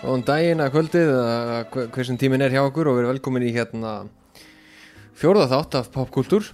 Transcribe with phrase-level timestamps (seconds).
[0.00, 3.10] Góðan daginn að kvöldið, eða hver hver sem tíminn er hjá okkur og við erum
[3.12, 3.90] velkomin í hérna
[5.20, 6.46] fjórða þátt af popkultúr.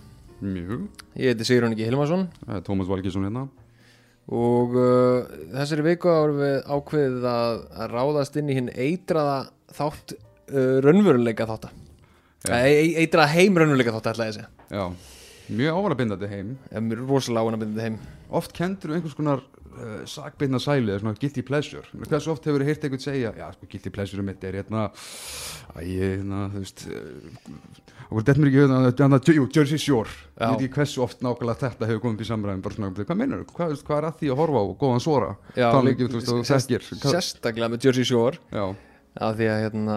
[0.43, 2.27] Mjög, Ég heiti Sigrun Ingi Hilmarsson
[2.67, 3.47] Tómas Valgísson hérna
[4.27, 9.37] og uh, þessari viku árum við ákveðið að, að ráðast inn í hinn eitraða
[9.79, 11.71] þátt uh, raunveruleika þátta.
[12.43, 12.57] Já.
[12.67, 14.51] E eitraða heim raunveruleika þátt ætla ég að segja.
[14.75, 15.15] Já,
[15.63, 18.01] mjög ávanabindandi heim Ég er mér rosalega ánabindið heim.
[18.35, 22.87] Oft kendur einhvers konar uh, sakbindna sæli eða svona guilty pleasure Hversu oft hefur heyrt
[22.87, 24.87] einhvern segja Já, sko, guilty pleasure mitt er hérna
[25.77, 27.53] Æ, hérna, þú veist uh,
[28.11, 28.65] Og þetta mér ekki
[29.03, 32.67] hérna, Jersey Shore Ég veit ekki hversu oft nákvæmlega þetta hefur komið upp í samræðum
[32.67, 33.49] Bara svona, hvað meinar þú?
[33.57, 35.31] Hvað, hvað er að því að horfa á góðan svora?
[35.57, 38.39] Ekki, þú veist, Sérstaklega með Jersey Shore.
[38.53, 38.67] Já,
[39.17, 39.95] Af því að hérna,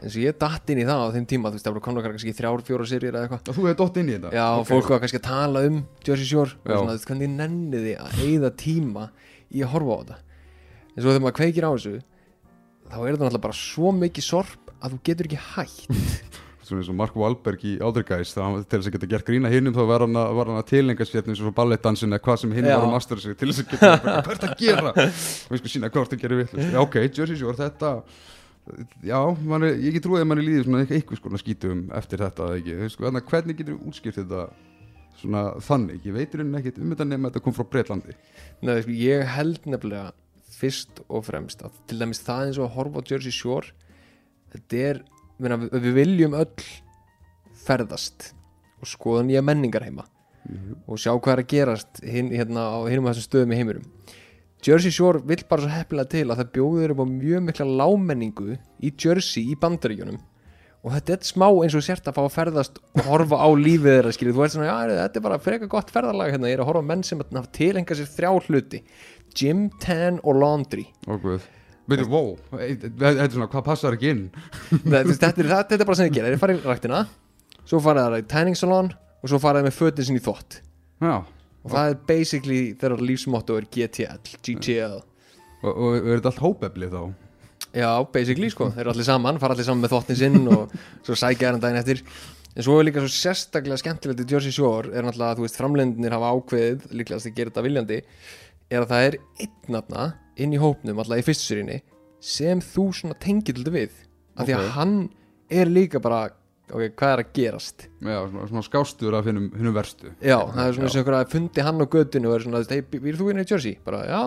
[0.00, 2.06] eins og ég datt inn í það á þeim tíma, þú veist, það voru konar
[2.06, 3.42] kannski þrjár, fjóra serjur eða eitthvað.
[3.52, 4.68] Og þú hefur dott inn í þetta Já, Ok.
[4.70, 5.76] fólk var kannski að tala um
[6.06, 9.04] Jersey Shore og svona, þú veist, hvernig nenniði að eyða tíma
[9.52, 10.18] í að horfa á þetta.
[10.92, 11.94] En svo þegar maður kveikir á þessu
[12.92, 15.86] þá er þetta náttúrulega bara svo mikið sorp að þú getur ekki hætt.
[16.62, 19.82] Svona eins og Mark Wahlberg í Áðurgæs til þess að geta gert grína hinnum þá
[19.88, 22.68] var hann að, var hann að tilenga sér eins og ballettdansin eða hvað sem hinn
[22.68, 24.92] var að mastera sig til þess að geta hvað er þetta að gera?
[25.48, 27.90] Og ég sko sína hvað er þetta að gera já ok, Jersey Shore, þetta
[29.02, 29.18] já,
[29.58, 33.58] er, ég ekki trúið að mann er líðið eitthvað skítum eftir þetta Þú sko, hvernig
[33.58, 34.46] getur útskipt þetta
[35.20, 38.16] svona þannig, ég veitur henni ekkit um þetta nema að þetta kom frá Breitlandi
[38.62, 40.12] Nei, sko, ég held nefnilega
[40.52, 43.74] fyrst og fremst að til dæmis það eins og að horfa á Jersey Shore
[44.54, 45.02] þetta er,
[45.42, 46.66] meina, við, við viljum öll
[47.62, 48.32] ferðast
[48.82, 50.06] og skoða nýja menningar heima
[50.90, 53.86] og sjá hvað er að gerast hin, hérna á hinum þessum stöðum í heimurum
[54.62, 58.56] Jersey Shore vill bara svo heppilega til að það bjóður upp á mjög mikla lámenningu
[58.82, 60.20] í Jersey í bandaríkjunum
[60.82, 63.96] og þetta er smá eins og sért að fá að ferðast og horfa á lífið
[63.96, 66.64] þeirra skilur, þú ert svona, já, þetta er bara freka gott ferðalag hérna, ég er
[66.64, 68.82] að horfa á menn sem hafa tilhenga sér þrjá hluti.
[69.32, 70.88] Gym, tan og laundry.
[71.06, 71.46] Og guð.
[71.88, 74.26] Veitur, wow, þetta er svona, hvað passar ekki inn?
[74.70, 77.00] Þetta, þetta, er, er bara sem þið gera, þeir fara í ræktina
[77.66, 80.58] svo fara það í tanning salon og svo fara það með fötin sinni í þvott.
[81.02, 81.14] Já,
[81.62, 84.96] og það er basically þeirra lífsmotto er GTL, GTL
[85.62, 87.02] og, og er þetta allt hópefli þá
[87.72, 90.74] Já, basically sko, þeir eru allir saman, fara allir saman með þvottin sinn og
[91.06, 92.02] svo sækja hann daginn eftir.
[92.52, 95.56] En svo er líka svo sérstaklega skemmtilegt í Jersey Shore er náttúrulega að þú veist
[95.56, 97.98] framlendinir hafa ákveðið, líklegast að gera þetta viljandi
[98.72, 99.16] er að það er
[99.46, 100.04] einn aðna
[100.44, 101.80] inn í hópnum, alltaf í fyrsturinni
[102.22, 103.96] sem þú svona þetta við.
[104.36, 104.94] Af því að hann
[105.52, 106.26] er líka bara
[106.72, 107.86] ok, hvað er að gerast?
[108.00, 110.12] Já, svona, svona skástur af hinnum verstu.
[110.20, 112.84] Já, það er svona sem einhver að fundi hann á göttinu og er svona, hei,
[112.94, 113.78] býr þú inn í Jersey?
[113.84, 114.22] Bara, já,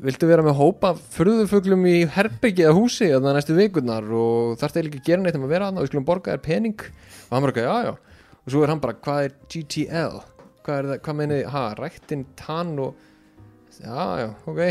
[0.00, 4.88] viltu vera með hópa furðufuglum í herbyggi eða húsi eða næstu vikurnar og þarf það
[4.88, 6.84] ekki að gera neitt um að vera hann og við skulum borga þér pening?
[7.28, 8.36] Og hann bara, ekki, já, já.
[8.40, 10.20] Og svo er hann bara, hvað er GTL?
[10.64, 14.62] Hvað er það, hvað meini, ha, ræktin, tann og já, já, ok,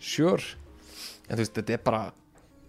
[0.00, 0.54] sure.
[1.28, 2.02] En þú veist, þetta er bara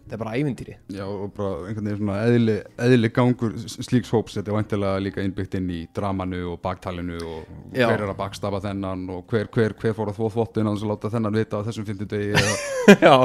[0.10, 0.78] þetta er bara ævintýri.
[0.98, 5.24] Já, og bara einhvern veginn svona eðli, eðli gangur slíks hóps, þetta er væntilega líka
[5.24, 7.86] innbyggt inn í dramanu og baktalinu og og Já.
[7.88, 11.12] hver er að bakstafa þennan og hver, hver, hver fór að þvó þvottin að láta
[11.14, 12.54] þennan vita á þessum eða
[13.06, 13.16] Já,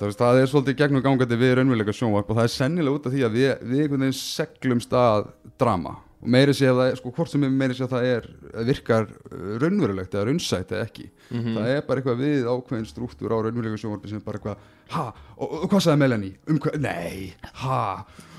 [0.00, 3.24] það, er svolítið gegnum gangandi við raunveruleika sjónvarp og það er sennilega út af því
[3.26, 5.30] að við, við einhvern veginn seglumst að
[5.60, 8.28] drama og meiri sé að það er, sko hvort sem meiri sé að það er
[8.56, 11.08] að virkar uh, raunverulegt eða raunsætt eða ekki.
[11.30, 15.04] Það er bara eitthvað við ákveðin strúktur á raunveruleika sjónvarpi sem er bara eitthvað ha,
[15.36, 17.34] og, og hvað sagði Melanie, um hvað, nei
[17.64, 17.82] ha,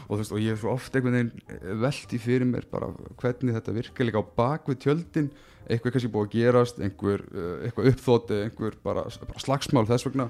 [0.08, 2.90] og þú veist, og ég er svo oft einhvern veginn velti fyrir mér bara
[3.20, 5.30] hvernig þetta virkar líka á bak við tjöldin.
[5.68, 7.24] Eitthvað kannski búið að gerast einhver,
[7.68, 10.30] eitthvað uppþóti, einhver bara, bara slagsmál þess vegna.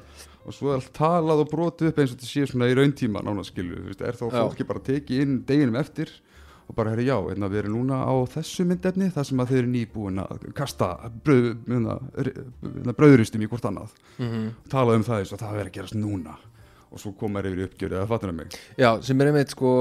[0.49, 3.21] Og svo er allt talað og brotið upp eins og þetta sé svona í rauntíma
[3.21, 6.09] nána skilju, þú veist, er þá fólki bara tekið inn deginum eftir
[6.67, 9.59] og bara, herri, já, einna, við erum núna á þessu myndefni þar sem að þeir
[9.61, 10.89] eru nýbúin að kasta
[11.23, 11.95] bröð, myna,
[12.97, 13.95] bröðuristum í hvort annað.
[14.19, 16.35] Mm talað um það eins og það verður að gerast núna.
[16.87, 18.57] Og svo koma þær yfir í uppgjörið eða fattur það mig?
[18.79, 19.71] Já, sem er einmitt sko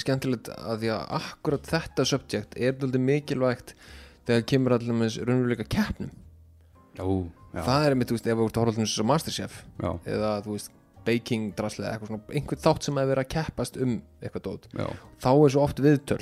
[0.00, 3.74] skemmtilegt að því að akkurat þetta subject er dálítið mikilvægt
[4.28, 6.10] þegar kemur allir með raunveruleika keppnum.
[6.96, 9.08] Já, já, það er einmitt, þú veist, ef þú ert að horfa til þess að
[9.12, 10.70] Masterchef já, eða, þú veist,
[11.06, 14.68] baking drasli eða eitthvað svona, einhvern þátt sem að vera að keppast um eitthvað dót,
[14.74, 14.86] já,
[15.24, 16.20] þá er svo oft viðtöl.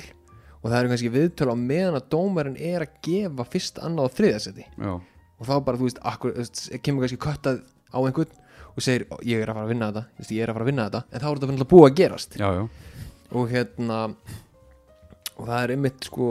[0.61, 4.15] Og það eru kannski viðtöl á meðan að dómarinn er að gefa fyrst, annað og
[4.17, 6.33] þriðasetti og þá bara, þú veist, akkur,
[6.81, 7.61] kemur kannski köttað
[7.93, 8.41] á einhvern
[8.75, 10.71] og segir, "Ó, ég er að fara að vinna þetta ég er að fara að
[10.71, 12.37] vinna þetta, en þá er þetta fyrir búið að gerast.
[12.39, 12.69] Já, já.
[13.35, 13.99] og hérna
[15.35, 16.27] og það er einmitt sko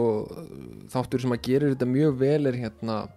[0.93, 3.09] þáttur sem að gerir þetta mjög vel er hérna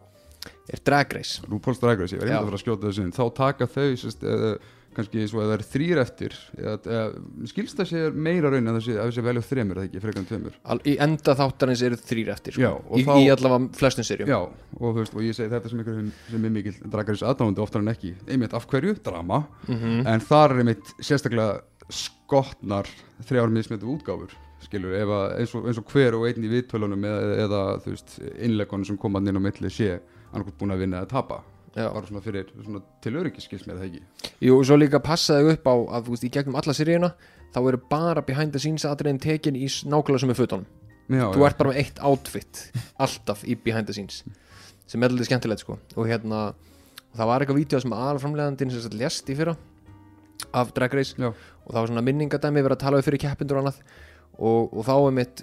[0.67, 1.41] er Drag Race.
[1.47, 2.39] RuPaul's Drag Race, ég verði Já.
[2.41, 4.57] að fara að skjóta þessu þá taka þau sérst, uh,
[4.97, 8.79] kannski svo að það er þrýr eftir eða, eða skilst það sé meira raun að
[8.81, 10.57] þessi velja þremur eða ekki, frekar en tveimur?
[10.89, 12.65] Í enda þáttarins eru þrýr eftir sko.
[12.65, 14.39] Já, og í, þá- í allavega flestum serjum Já,
[14.81, 16.11] og veist, og ég segi þetta sem ykkur sem,
[16.49, 18.13] er mikil dragaris aðdáðandi oftar en ekki.
[18.27, 19.43] Einmitt af hverju, drama.
[19.67, 20.05] Mhm.
[20.07, 22.87] en þar er einmitt sérstaklega skotnar
[23.27, 24.33] þrjár mismyndu útgáfur
[24.65, 27.61] skilur, að eins og, eins og hver og einn í viðtölunum eða, eða
[28.43, 29.99] innleikonum sem koma inn á milli sé
[30.33, 31.37] annarkot búin að vinna eða tapa
[31.75, 31.89] Já.
[31.93, 34.31] bara svona fyrir, svona til öryggi skils mér það ekki?
[34.47, 37.11] Jú, svo líka passaði upp á að þú veist, í gegnum alla seríuna
[37.53, 40.65] þá eru bara behind the scenes atriðin tekin í nákvæmlega sem er fötunum.
[41.07, 42.63] Já, þú ert bara með eitt outfit
[43.03, 44.23] alltaf í behind the scenes
[44.87, 45.77] sem er alveg skemmtilegt sko.
[45.99, 46.51] Og hérna,
[47.17, 49.57] það var eitthvað vídeo sem aðalframlegandinn sem sagt lést í fyrra
[50.55, 51.15] af Drag Race.
[51.17, 51.33] Já.
[51.33, 53.81] og það var svona minningadæmi verið að tala við fyrir keppindur og annað.
[54.37, 55.41] Og, og þá er mitt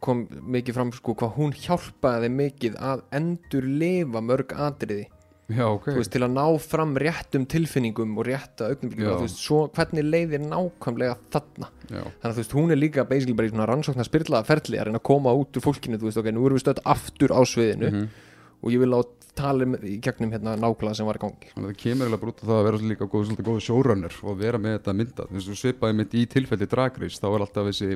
[0.00, 0.20] kom
[0.54, 5.08] mikið fram sko hvað hún hjálpaði mikið að endur lifa mörg atriði
[5.48, 5.84] já, ok.
[5.92, 8.70] Þú veist, til að ná fram réttum tilfinningum og rétta
[9.30, 11.68] svo hvernig leiðir nákvæmlega þarna?
[11.86, 14.88] Já, þannig að veist, hún er líka basically bara í svona rannsóknar spyrlaða ferli að
[14.90, 17.40] reyna að koma út úr fólkinu þú veist, ok, nú erum við stödd aftur á
[17.46, 18.08] sviðinu Mhm.
[18.62, 19.00] og ég vil á
[19.36, 21.50] tala um, í gegnum hérna nákvæmlega sem var í gangi.
[21.52, 24.14] Þannig að það kemur bara út á það að vera líka góð, svolítið góð showrunner
[24.24, 25.28] og vera með þetta myndað.
[25.28, 27.90] Þú veist, þú svipaði mitt í tilfelli dragreis, þá er alltaf þessi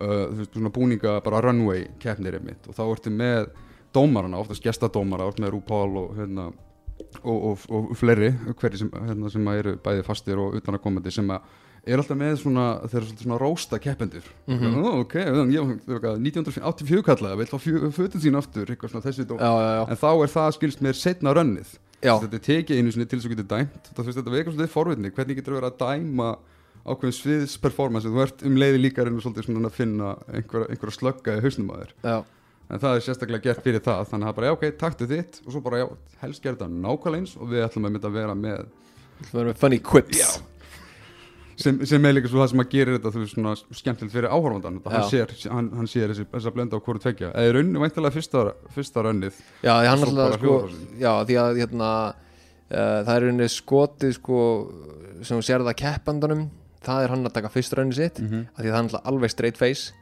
[0.00, 2.38] uh, veist, búninga bara runway keppnir
[3.86, 6.50] með dómarana, oftast gestadómara, ertu með RuPaul og hérna
[7.22, 11.46] og, og, og fleiri, hverju sem, hérna, sem eru bæði fastir og utanakomandi sem að
[11.86, 14.24] er alltaf með svona, þeir eru svona rósta keppendur.
[14.50, 14.78] Mhm.
[14.82, 17.58] Ó, ok, ég, ég, 1984 kallaði, vil fá
[17.94, 21.34] fötin sín aftur eitthvað svona já, já, já, en þá er það skilst mér setna
[21.36, 21.76] rönnið.
[22.02, 23.88] Þetta er tekið einu sinni til þess að getur dæmt.
[23.92, 26.32] Það, veist, þetta veikar svolítið forvitni, hvernig getur verið að dæma
[26.86, 30.94] ákveðin sviðs performance þú ert um leiði líka reynir svolítið svona að finna einhverja einhver
[30.94, 31.94] slögga í hausnum að þér
[32.66, 35.40] en það er sérstaklega gert fyrir það þannig að það bara, já ok, taktu þitt
[35.44, 35.86] og svo bara, já,
[36.24, 38.66] helst gera þetta nákvæmlega eins og við ætlum að mynda að vera með
[39.22, 40.20] það verður með funny quips.
[40.20, 40.28] Já.
[41.62, 44.28] sem, sem er líka svo það sem að gera þetta þú veist svona skemmtilegt fyrir
[44.34, 47.82] áhorfandan hann sér, hann, hann sér þessi, þessa blenda á hvort tvekja eða er rauninu
[47.84, 49.40] væntalega fyrsta, fyrsta rönnið.
[49.62, 50.56] Já, því hann alltaf sko,
[51.00, 54.40] já, því að hérna uh, það er henni skotið sko
[55.22, 56.48] sem þú sérða keppandanum.
[56.86, 58.42] Það er hann að taka fyrst raunin sitt mm -hmm.
[58.52, 59.94] af því það er alltaf alveg straight face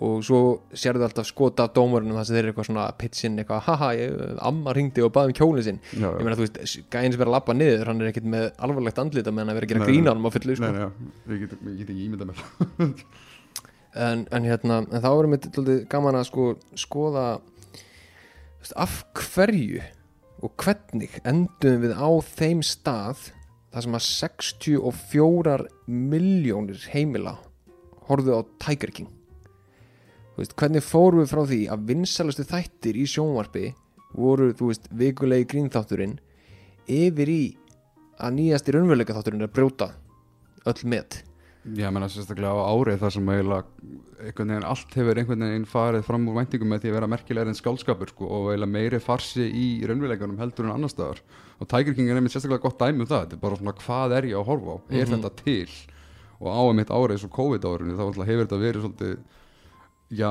[0.00, 0.38] og svo
[0.72, 4.22] sérðu alltaf skota af dómarunum þar sem þeir eru eitthvað svona pitchinn eitthvað, haha, ég,
[4.48, 5.80] amma ringdi og baði um kjólinn sinn.
[5.92, 8.48] Já, ég meina þú veist, gæðin sem er að labba niður hann er ekkert með
[8.66, 10.12] alvarlegt andlita meðan að vera að gera Nei, grína nei.
[10.14, 10.72] honum á fullu sko.
[10.72, 10.88] Já,
[11.34, 11.54] ég get,
[11.84, 12.42] ekki ímynda mér.
[13.92, 16.44] En, en hérna, en þá erum við tóltið gaman að sko,
[16.80, 17.24] skoða
[18.62, 19.82] veist, af hverju
[20.42, 23.26] og hvernig endum við á þeim stað
[23.72, 25.58] þar sem að 64
[25.92, 27.36] miljónir heimila
[28.08, 29.12] horfðu á Tiger King
[30.38, 33.66] veist, hvernig fórum við frá því að vinsalustu þættir í sjónvarpi
[34.16, 36.18] voru, þú veist, vikulegi grínþátturinn
[36.88, 37.42] yfir í
[38.22, 39.90] að nýjasti raunveruleika þátturinn er að brjóta
[40.66, 41.22] öll met?
[41.62, 46.34] Já, menna sérstaklega á árið þar sem eiginlega allt hefur einhvern veginn farið fram úr
[46.40, 50.40] væntingum með því að vera merkilegur en skálskapur sko, og eiginlega meiri farsi í raunveruleikunum
[50.42, 51.20] heldur en annar staðar.
[51.62, 54.16] Og Tiger King er einmitt sérstaklega gott dæmi um það þetta er bara svona hvað
[54.18, 54.78] er ég að horfa á?
[54.90, 55.14] Er Mhm.
[55.22, 55.68] þetta til?
[56.42, 59.16] Og á einmitt árið svo COVID árinu þá hefur þetta verið svolítið
[60.12, 60.30] já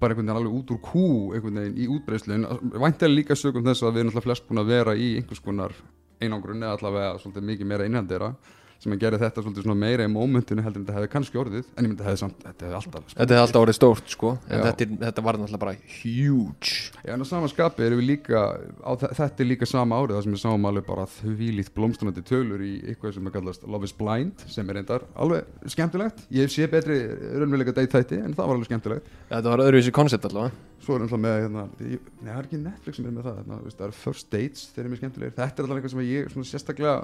[0.00, 3.66] bara einhvern veginn alveg út úr kú einhvern veginn í útbreyslu en væntilega líka sögum
[3.66, 5.74] þess að við erum náttúrulega flest búin að vera í einhvers konar
[6.20, 8.32] einangrun eða allavega svolítið mikið meira innhandera
[8.80, 11.84] sem að gera þetta svolítið meira í mómentinu heldur en þetta hefði kannski orðið en
[11.84, 13.10] ég myndi að hefði þetta hefði alltaf.
[13.18, 14.30] Þetta er alltaf orðið stórt sko.
[14.48, 16.72] En þetta, er, þetta var náttúrulega bara huge.
[17.04, 18.40] Já, en á sama skapi erum við líka
[18.80, 22.24] á, þe- þetta er líka sama árið þar sem við sáum alveg bara þvílít blómstunandi
[22.30, 26.24] tölur í eitthvað sem er kallast Love is Blind sem er reyndar alveg skemmtilegt.
[26.32, 27.02] Ég sé betri
[27.36, 29.12] raunveruleika date þætti en það var alveg skemmtilegt.
[29.30, 30.66] Þetta var öðruvísi koncept allavega.
[30.80, 33.34] Svo er alltaf með hérna, ég, nei, það er ekki Netflix sem er með það
[33.42, 35.34] hérna, veist, það er First Dates, þeir eru mjög skemmtilegir.
[35.36, 36.94] Þetta er alltaf eitthvað sem ég svona sérstaklega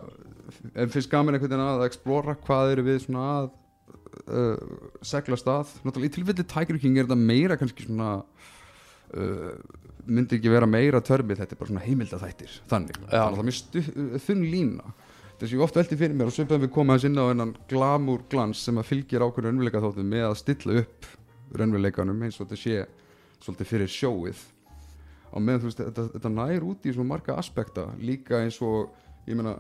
[0.95, 3.49] finnst gaman veginn að explora hvað eru við svona að
[4.27, 9.51] uh, segla stað, náttúrulega í tilfelli Tiger King er þetta meira kannski svona uh,
[10.07, 13.19] myndi ekki vera meira törmið, þetta er bara svona heimildaþættir þannig, Já.
[13.19, 14.97] það er mjög stu, uh, þunn lína.
[15.37, 17.51] Þess að ég oft velti fyrir mér og svipað við koma þess inn á hennan
[17.69, 21.09] glamúr glans sem að fylgir ákveður raunveruleika þáttum með að stilla upp
[21.61, 22.87] raunveruleikanum eins og þetta sé
[23.45, 24.41] svolítið fyrir sjóið.
[25.29, 28.95] Á meðan þú veist, þetta, þetta nær út í svo marga aspekta, líka eins og
[29.29, 29.59] ég meina,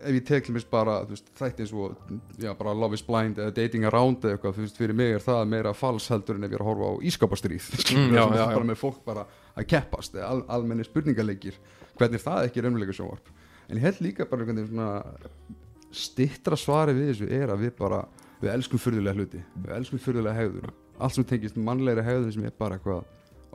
[0.00, 0.94] ef ég tek mér bara,
[1.38, 1.96] þætti eins og
[2.40, 5.42] já, bara Love is Blind eða Dating Around eða eitthvað, veist, fyrir mig er það
[5.52, 9.00] meira fals heldur en ef ég er að horfa á ískapastríð Mm, bara með fólk
[9.04, 9.26] bara
[9.56, 11.58] að keppast eða al, almenni spurningaleikir
[11.98, 13.32] hvernig er það ekki raunveruleika sjónvarp?
[13.68, 15.58] En ég held líka bara einhvern veginn svona
[15.92, 18.00] stittra svari við þessu er að við bara
[18.40, 20.74] við elskum fyrðulega hluti, við elskum fyrðulega hegðun.
[21.00, 23.04] Allt sem tengist mannlegri hegðun sem er bara eitthvað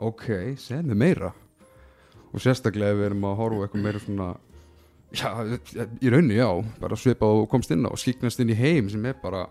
[0.08, 0.26] ok,
[0.60, 1.32] segð mér meira.
[2.32, 4.28] Og sérstaklega ef við erum að horfa eitthvað meira svona
[5.14, 5.30] Já,
[6.02, 6.48] í raunni já,
[6.80, 9.46] bara svipa og komst inn á og skiknast inn í heim sem er bara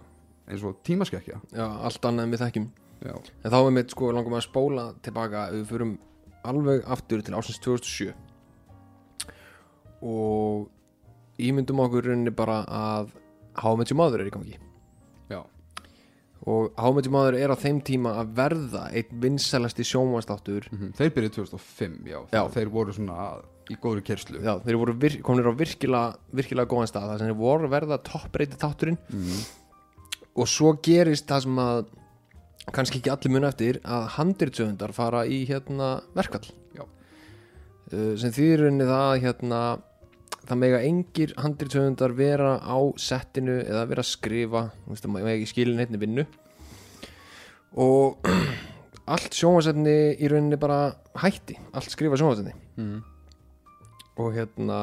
[0.49, 1.39] eins og tímaskekkja.
[1.55, 2.67] Já, allt annað en við þekkjum.
[3.05, 5.95] Já, En þá er mitt sko langum að spóla tilbaka við förum
[6.45, 8.13] alveg aftur til ásins 2007
[10.05, 10.69] og
[11.41, 13.11] ímyndum okkur rauninni bara að
[13.55, 14.57] Your Mother er í gangi.
[15.31, 15.41] Já,
[16.45, 20.93] og Your Mother er á þeim tíma að verða einn vinsælasti sjónvastáttur mhm.
[20.99, 22.41] þeir byrjuð 2005, já, Já.
[22.53, 23.19] þeir voru svona
[23.71, 27.31] í góðri kerslu Já, þeir voru vir, kominir á virkilega, virkilega góðan stað þar sem
[27.31, 28.99] þeir voru verða toppreiti þátturinn.
[29.09, 29.39] Mm.
[30.35, 31.79] og svo gerist það sem að
[32.75, 36.47] kannski ekki allir mun eftir að handritsöfundar fara í hérna verkvall
[36.81, 39.59] uh, sem þýðir henni það að, hérna
[40.45, 45.81] það mega engir handritsöfundar vera á settinu eða vera að skrifa það mega ekki skilin
[45.81, 46.25] einni vinnu.
[47.81, 48.29] Og
[49.13, 52.97] allt sjónvarsefni í rauninni bara hætti allt skrifa sjónvarsefni Mm.
[54.15, 54.79] Og hérna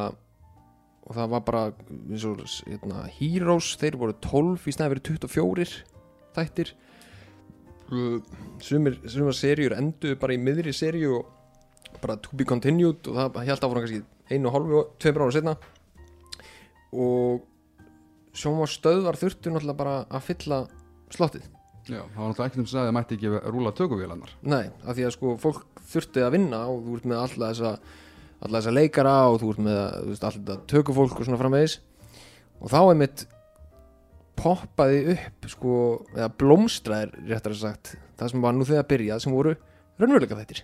[1.03, 5.69] og það var bara og, hérna, Heroes, þeir voru 12 í snæði verið 24
[6.37, 6.73] þættir.
[8.63, 13.41] Sumir, sumir seríur enduðu bara í miðri seríu og bara to be continued og það
[13.49, 15.57] held áfram kannski einu og hálfu, tveimur ára setna
[16.93, 17.43] og
[18.37, 20.63] sjóma stöðvar þurftu náttúrulega bara að fylla
[21.13, 21.51] slottið.
[21.91, 24.33] Já, það var náttúrulega ekkert um að að það mætti ekki rúla tökuvélarnar.
[24.47, 27.75] Nei, af því að sko fólk þurfti að vinna og þú ert með alla þessa
[28.43, 29.79] alla þessa leikara og þú ert með
[30.13, 31.79] alltaf tökufólk og svona framvegis.
[32.63, 33.25] Og þá er mitt
[34.39, 35.75] poppaði upp sko,
[36.17, 39.53] eða blómstraðir réttar að sagt, það sem var nú þegar byrjað sem voru
[40.01, 40.63] raunveruleika þettir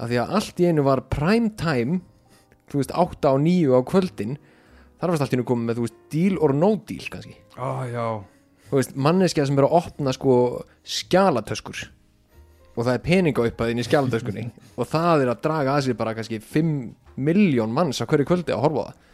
[0.00, 2.00] af því að allt í einu var prime time
[2.70, 4.36] þú veist, 8 á 9 á kvöldin
[5.00, 7.36] þar varst allt í einu komið með, þú veist, deal or no deal kannski.
[7.36, 8.06] Já,
[8.70, 10.34] þú veist, manneskja sem er að opna sko
[10.96, 11.84] skjalatöskur
[12.76, 14.44] og það er peninga uppaðinn í skjalatöskunni
[14.80, 16.72] og það er að draga að sér bara kannski 5
[17.20, 19.06] miljón manns á hverju kvöldi að horfa á það.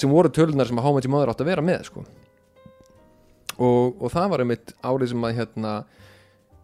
[0.00, 2.04] Sem voru tölunar sem að hámætti maður átt að vera með sko.
[3.60, 5.72] Og, og það var einmitt árið sem að hérna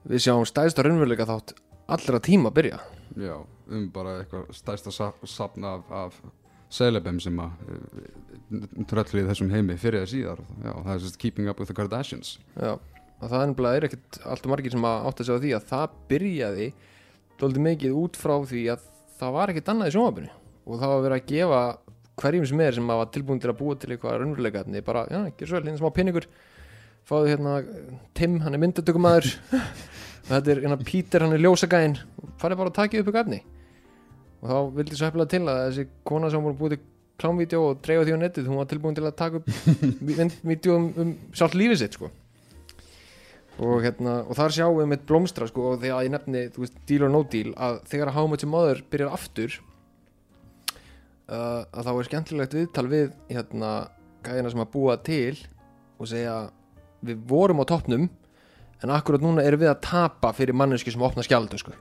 [0.07, 1.57] við sjáum stæðsta raunveruleika þátt
[1.93, 2.79] allra tíma að byrja.
[3.19, 3.35] Já
[3.67, 6.19] um bara eitthvað stærsta sap- safn af, af
[6.71, 10.43] celebum sem að uh, tröllið þessum heimi fyrir það síðar.
[10.63, 12.37] Já, það er sérst Keeping Up with the Kardashians.
[12.55, 12.77] Já,
[13.17, 15.97] og það nefnilega er ekkert alltaf margir sem að átta sig á því að það
[16.11, 16.69] byrjaði
[17.41, 20.33] dóldi mikið út frá því að það var ekkert annað í sjónvapinu
[20.67, 21.63] og það var verið að gefa
[22.17, 25.19] hverjum sem er sem að var tilbúin til að búa til eitthvað raunveruleika bara, já,
[25.29, 26.29] ekki svo vel, hérna smá pinningur
[27.07, 27.55] fáðu hérna
[28.17, 29.31] Tim, hann er myndatökumæður
[30.31, 31.97] þetta er hérna Peter, hann er ljósagæinn.
[32.41, 33.41] Farið bara að taka upp eitthvað efni.
[34.43, 36.83] Og þá vildi svo hefnilega til að þessi kona sem voru búið til
[37.17, 39.47] klámvídeó og dreifa því á netið, hún var tilbúin til að taka upp
[40.51, 42.11] vídeo um, um sjálf lífið sitt sko
[43.57, 46.77] og, hérna, og þar sjáum við með blómstra sko, og þegar ég nefni, þú veist,
[46.89, 49.57] deal or no deal að þegar How Much Your Mother byrjar aftur
[51.31, 53.73] uh, að þá er skemmtilegt viðtal við hérna,
[54.27, 55.35] gæðina sem að búa til
[55.97, 56.37] og segja
[57.07, 58.09] við vorum á toppnum
[58.85, 61.73] en akkurat núna erum við að tapa fyrir manneski sem opna skjaldösku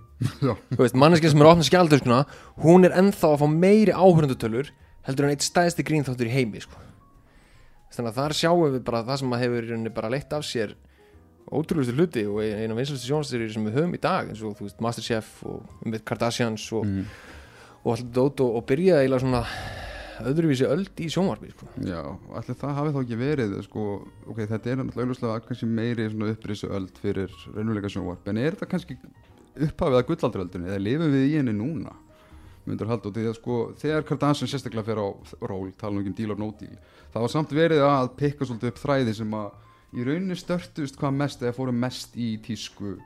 [0.96, 2.20] manneski sem er að opna skjaldöskuna
[2.64, 4.72] hún er ennþá að fá meiri áhörndutölur
[5.06, 6.80] heldur en eitt stæðsti grínþáttur í heimi sko.
[7.92, 10.76] þannig að þar sjáum við bara það sem að hefur bara leitt af sér
[11.52, 14.68] ótrúlustu hluti og eina af vinsalustu sjónastýrir sem við höfum í dag eins og þú
[14.68, 17.10] veist Masterchef og um við Kardashians og, mm.
[17.84, 19.44] og allt dót og, og byrjaði eiginlega svona
[20.26, 21.68] öðruvísi öld í sjónvarpi sko.
[21.84, 22.00] Já,
[22.40, 23.86] allir það hafi þá ekki verið sko,
[24.32, 28.70] ok, þetta er náttúrulega kannski meiri svona upprisu öld fyrir raunveruleika sjónvarp, en er þetta
[28.72, 28.98] kannski
[29.56, 31.94] upphafið að gullalduröldinu, eða lifum við í henni núna
[32.66, 35.08] myndur halda og því að sko þegar Kardashian sérstaklega fer á
[35.46, 36.74] ról tala nú ekki um deal or no deal
[37.14, 39.52] það var samt verið að pikka svolítið upp þræði sem að
[39.96, 42.98] í rauninni störtust hvað mest eða fóru mest í tísku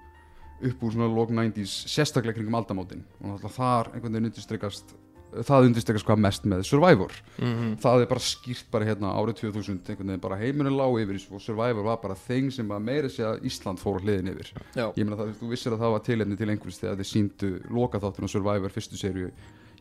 [0.60, 3.06] upp úr svona log 90s sérstaklega kringum aldamótin.
[3.24, 4.96] Og þar einhvern veginn undirstrykkast
[5.46, 7.14] það undirstrykkast hvað mest með Survivor.
[7.38, 7.74] Mm -hmm.
[7.84, 11.42] það er bara skýrt bara hérna árið 2000 einhvern veginn bara heimurinn lág yfir og
[11.42, 14.54] Survivor var bara þeng sem að meira sé að Ísland fór hliðin yfir.
[14.76, 17.62] Já, ég meina það, þú vissir að það var tilefni til einhvers þegar þið síndu
[17.70, 19.32] lokaþáttun á Survivor fyrstu serju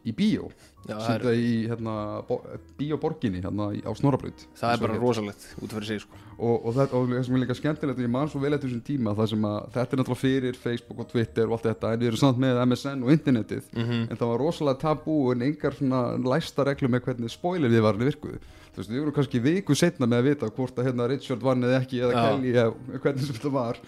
[0.07, 0.51] í bíó.
[0.89, 2.39] Það í hérna, bo,
[2.79, 6.21] bíóborginni hérna á Snorabraut það er bara rosalegt út fyrir sig sko.
[6.39, 8.85] og, og, það, og sem er líka skemmtilegt og ég man svo vel eftir þessum
[8.87, 12.01] tíma það sem að þetta er náttúrulega fyrir Facebook og Twitter og allt þetta en
[12.01, 15.77] við erum samt með MSN og internetið mm en það var rosalega tabú en engar
[15.77, 18.39] svona læsta reglum með hvernig spoiler við varum virkuðu.
[18.73, 21.67] Þú veist, við vorum kannski viku setna með að vita hvort að hérna Richard vann
[21.67, 22.21] eða ekki eða Já.
[22.25, 23.81] Kelly eða hvernig sem þetta var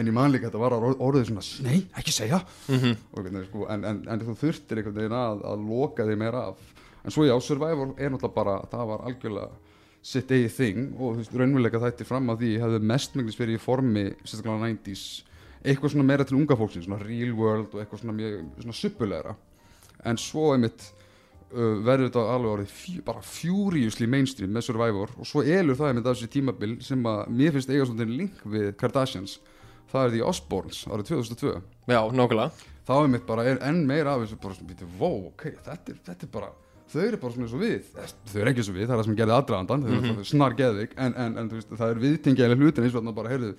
[0.00, 2.42] en ég man líka að þetta var orð- orðið svona nei, ekki segja.
[2.66, 2.96] -hmm.
[3.12, 6.68] og, sko, en, en, en þú þurftir einhvern veginn að, að loka þig meira af.
[7.04, 9.50] En svo já, Survivor er náttúrulega bara það var algjörlega
[10.00, 13.60] sitt eigið þing og þú veist, raunveruleika þætti fram að því hefðu mestmenglis verið í
[13.60, 15.02] formi sérstaklega 90s
[15.60, 19.34] eitthvað svona meira til unga fólksins svona real world og eitthvað svona mjög svona suppulegra
[20.08, 20.86] en svo einmitt
[21.52, 25.98] uh, verður þetta alveg orðið fjú, bara furiously mainstream með Survivor og svo elur það
[25.98, 29.36] með þessi tímabil sem að mér finnst eiga svolítið link við Kardashians
[29.90, 31.54] það er því Osbournes árið 2002
[31.90, 32.66] Já, nákvæmlega.
[32.86, 35.92] Þá er mitt bara er enn meira af þessu bara svona býtið, wow, ok, þetta
[35.92, 36.50] er, þetta er bara
[36.90, 37.90] þau eru bara svona eins og við.
[38.30, 40.24] Þau eru ekki eins og við, það er það sem gerði aðdraðandan þau eru mm
[40.30, 43.52] snar geðvik, en, en, en veist, það er viðtengilega hlutin eins og þarna bara, heyrðu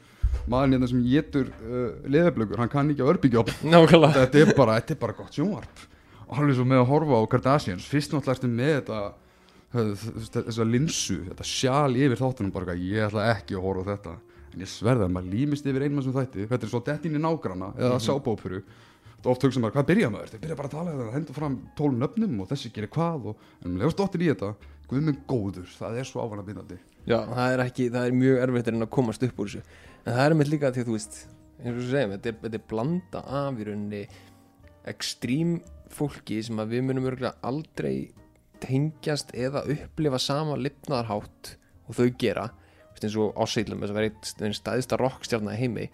[0.51, 4.25] maðurinn hérna sem getur uh, leðablögur, hann kann ekki örbíkjóp Nákvæmlega.
[4.25, 5.85] Þetta er bara, þetta er bara gott sjónvarp.
[6.27, 8.99] Og hann er svo með að horfa á Kardashians fyrst náttúrulega ertu með þetta
[9.71, 14.15] þessa linsu, þetta sjál yfir þáttunum bara, ég ætla ekki að horfa á þetta
[14.51, 16.47] en ég sverða að maður límist yfir einmann sem þætti.
[16.51, 18.63] Þetta er svo dettin í nágrana eða mm sábópuru
[19.29, 20.31] oft hugsa maður, hvað byrja maður?
[20.31, 23.43] Þeir byrja bara að tala eða henda fram tól nöfnum og þessi gerir hvað og,
[23.61, 24.53] en um leiðast dottir í þetta
[24.91, 28.41] Guð minn góður, það er svo ávana bindandi Já, það er ekki, það er mjög
[28.45, 29.77] erfitt en að komast upp úr þessu.
[30.03, 31.19] En það er með líka því að þú veist
[31.61, 34.01] eins og þú segjum, þetta er, þetta er blanda af í rauninni
[34.91, 35.55] ekstrím
[35.93, 37.95] fólki sem að við munum örgulega aldrei
[38.61, 41.55] tengjast eða upplifa sama lifnaðarhátt
[41.87, 42.47] og þau gera
[43.01, 43.33] veist, eins og
[43.81, 45.87] þess að vera einn- staðista rockstjarnar í heimi.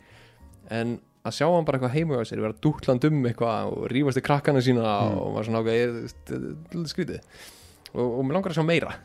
[0.69, 0.97] En
[1.27, 4.25] að sjá hann bara eitthvað heima á sér vera dútland um eitthvað og rífast í
[4.25, 4.87] krakkana sína
[5.17, 7.21] og var svona ákveð er skrítið.
[7.93, 8.95] Og, og mér langar að sjá meira.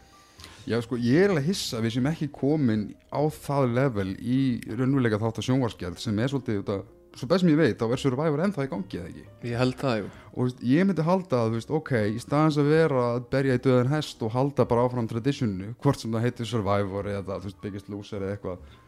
[0.63, 4.41] Já, sko, ég er alveg hissa að við sem ekki komin á það level í
[4.71, 6.77] raunveruleika þátt að sjónvarsgerð sem er svolítið, þetta,
[7.17, 9.25] svo best sem ég veit, þá er Survivor ennþá í gangi eða ekki.
[9.51, 12.71] Ég held það, jú Og veist, ég myndi halda að, veist, ok, í staðans að
[12.73, 16.49] vera að berja í döðan hest og halda bara áfram traditionu, hvort sem það heitir
[16.49, 18.79] Survivor eða, þú veist, Biggest Loser eða eitthvað,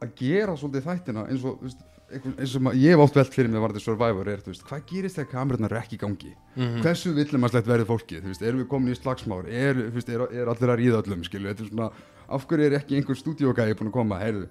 [0.00, 3.52] að gera svolítið þættina eins og, þú veist, eins og ég hef oft velt fyrir
[3.52, 6.32] mig varðið Survivor er, þú veist, hvað gerist þegar kamerunnar er ekki í gangi?
[6.56, 6.80] Mhm.
[6.86, 10.24] Hversu villumarslegt verður fólkið, þú veist, erum við komin í slagsmár, er, þú veist, er,
[10.32, 11.90] er allir að ríða öllum, skilu, þetta er svona,
[12.28, 14.48] af hverju er ekki einhver stúdíogæði búin að koma, heyrðu,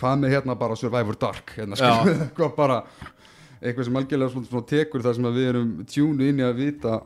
[0.00, 1.78] hvað með hérna bara Survivor Dark, hérna,
[2.26, 2.80] eitthvað bara,
[3.60, 7.00] eitthvað sem algjörlega svona, svona tekur það sem við erum tjúnu inn í að vita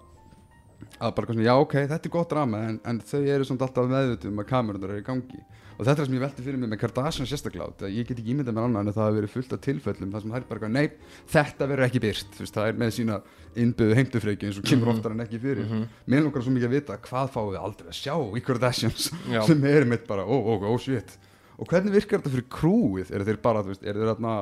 [1.00, 3.90] að bara svona, já ok, þetta er gott drama en, en þau eru samt alltaf
[3.90, 5.42] meðvituð um að kamerunar eru í gangi.
[5.74, 8.30] Og þetta er það sem ég velti fyrir mig með Kardashian að ég get ekki
[8.30, 10.44] ímyndað mér annað en að það hafi verið fullt af tilfellum þar sem það er
[10.52, 10.84] bara, nei,
[11.32, 13.16] þetta verður ekki veist, það er með sína
[13.58, 15.66] innbyggðu heimtufreiki eins og kemur oftar en ekki fyrir.
[15.66, 15.88] Mhm.
[16.14, 19.10] mér langar svo mikið að vita hvað fáum við aldrei að sjá í Kardashians
[19.48, 21.18] sem er mitt bara, ó, ó, ó, shit
[21.58, 24.36] og hvernig virkar þetta fyrir krúið er þeir bara, þú veist, er þeir þarna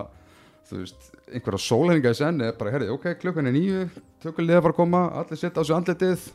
[0.69, 3.83] þú veist, einhverja sólhenninga í senni er bara, herri, ok, klukkan er nýju
[4.23, 6.29] tökulega bara að koma, allir setja á sig andlitið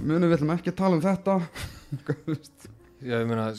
[0.00, 1.36] munum við ætlum ekki að tala um þetta.
[3.06, 3.50] Já, ég meina,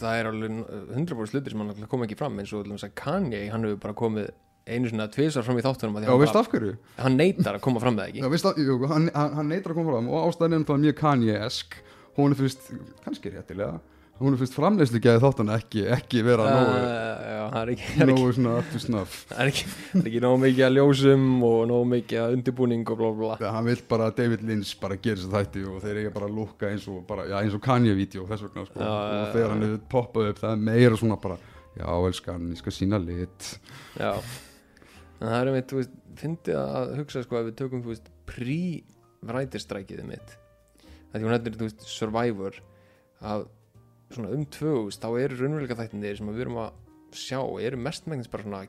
[0.00, 0.54] það er alveg
[0.96, 4.30] 100% hlutir sem hann kom ekki fram eins og Kanye, hann hefur bara komið
[4.66, 6.72] einu svona tvisar fram í þáttunum Já, veist af hverju?
[6.98, 9.78] hann neytar að koma fram það Já, ekki veist af, jú, hann, hann, neytar að
[9.78, 11.76] koma fram og ástæðan er það mjög Kanye-esk
[12.16, 12.72] hún er fyrst,
[13.04, 13.76] kannski réttilega
[14.20, 17.86] hún er fyrst framleyslu geði þáttan ekki, ekki vera nógu, Uh, Já, það er ekki,
[17.90, 21.26] það er nógu svona to snuff það er ekki, það ekki nógu mikið að ljósum
[21.46, 24.72] og nógu mikið að undirbúning og blá blá Þegar hann vil bara að David Lynch
[24.80, 27.36] bara gera þess að þætti og þeir eiga bara að lúka eins og bara, já,
[27.42, 28.80] eins og Kanye-vídeó þess vegna sko.
[28.80, 29.50] Já, og já, þegar já.
[29.52, 31.36] hann hefur poppað upp það er meira svona bara,
[31.76, 33.50] já, elskan, ég skal sína lit.
[34.00, 34.12] Já,
[35.18, 38.10] en það er einmitt, þú veist, fyndið að hugsa sko að við tökum, þú veist,
[40.08, 40.34] mitt.
[40.86, 42.58] Það því hún hefðir, þú veist, Survivor
[43.24, 43.46] að
[44.14, 46.72] svona um tvögust þá eru raunveruleika þættinir sem við erum að
[47.16, 48.66] sjá eru mestmægnis bara svona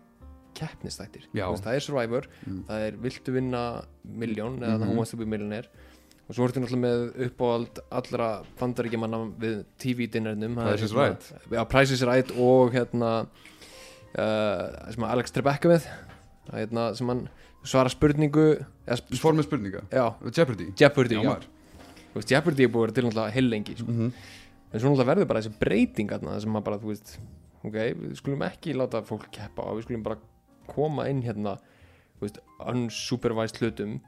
[0.58, 1.28] keppnistættir
[1.62, 2.64] það er Survivor, Mm.
[2.68, 3.64] það er viltu vinna
[4.04, 5.68] miljón eða það hún varst upp í miljonir
[6.28, 11.28] og svo ertu náttúrulega með uppáhald allra bandaríkjamanna við TV-dinnernum Price is Right.
[11.52, 13.12] Já, Price is Right og hérna
[14.18, 15.86] uh, sem Alex Trebekka með
[16.54, 17.28] hérna, sem hann
[17.68, 18.48] svara spurningu
[18.98, 20.72] sp Formið spurninga, já, Jeopardy?
[20.80, 21.38] Jeopardy Já, já,
[22.16, 23.92] veist, Jeopardy er búið að vera til náttúrulega heil lengi sko.
[23.92, 24.12] Mhm.
[24.74, 27.18] En svo náttúrulega verður bara þessi breyting þarna, sem að bara, þú veist
[27.64, 30.20] ok, við skulum ekki láta fólk keppa og við skulum bara
[30.68, 31.58] koma inn hérna
[32.18, 34.00] þú veist, unsupervised hlutum.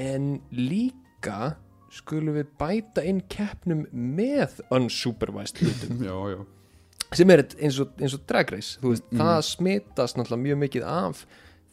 [0.00, 1.54] En líka
[1.92, 6.02] skulum við bæta inn keppnum með unsupervised hlutum.
[6.08, 6.42] Já, já.
[7.12, 9.20] Sem er eins og, eins og drag race þú veist, Mhm.
[9.20, 11.26] það smitast náttúrulega mjög mikið af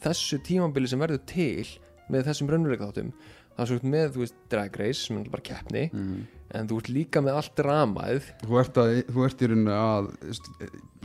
[0.03, 1.63] þessu tímambili sem verður til
[2.11, 3.13] með þessum raunveruleika þáttum
[3.55, 5.85] það er svo með, þú veist, drag race sem er bara keppni.
[5.93, 6.27] Mhm.
[6.55, 10.09] En þú ert líka með allt dramaðið Þú ert, að, þú ert í rauninni að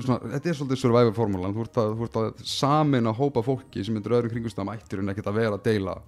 [0.01, 3.97] svona, þetta er svolítið survivor formúlan þú þú ert að samin að hópa fólki sem
[3.97, 5.99] myndir öðrum kringumstæðum ættir en ekkert að vera að deila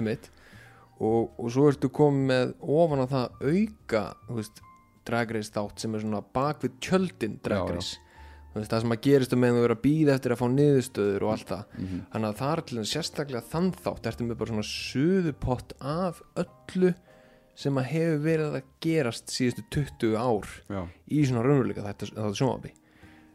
[0.00, 0.30] emitt
[1.00, 4.62] og, og svo ertu komið með ofan að það auka þú veist,
[5.08, 7.76] drag race þátt sem er svona bak við tjöldin drag Já, já.
[7.78, 8.06] race.
[8.50, 10.46] Þú veist, það sem að gerist um meðan þú er að býða eftir að fá
[10.50, 11.76] niðurstöður og allt það.
[11.78, 12.00] Mhm.
[12.10, 14.08] þannig að það er sérstaklega þann þátt.
[14.10, 16.92] Ertu með bara svona suðupott af öllu
[17.58, 22.38] sem að hefur verið að gerast síðustu 20 ár Já, í svona raunveruleika þetta, þetta
[22.38, 22.74] sjónvabi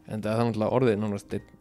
[0.06, 1.06] en það er að orðið einn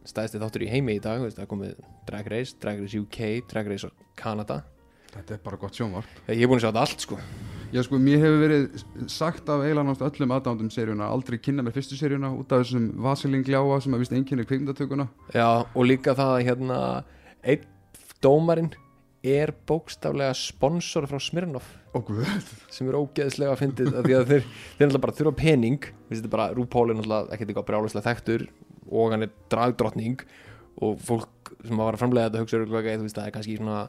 [0.06, 3.70] stæðsti þáttur í heimi í dag veist, það komið Drag Race, Drag Race UK Drag
[3.72, 3.90] Race
[4.20, 4.62] Canada.
[5.16, 6.18] Þetta er bara gott sjónvarp.
[6.28, 7.18] Ég er búin að sjá þetta allt sko.
[7.74, 8.66] Já sko, mér hefur verið
[9.12, 12.90] sagt af eiginlega nátt öllum aðdándum seríuna aldrei kynna mér fyrstu seríuna út af þessum
[13.04, 15.08] vasilingljá sem að vist einkynni kvikmyndatökuna.
[15.34, 16.80] Já, og líka það að hérna
[17.42, 17.66] einn
[18.24, 18.72] dómarinn
[19.26, 21.74] er bókstaflega sponsor frá Smirnoff.
[21.96, 22.28] Guð.
[22.74, 25.90] Sem er ógeðslega að fyndið því að þeir, þeir náttúrulega bara þurfa pening.
[26.32, 28.48] Bara, RuPaul er náttúrulega ekkert eitthvað brjáluslega þekktur
[28.92, 30.26] og hann er dragdrottning
[30.86, 32.60] og fólk sem var að framlega þetta hugsa
[33.16, 33.86] það er kannski svona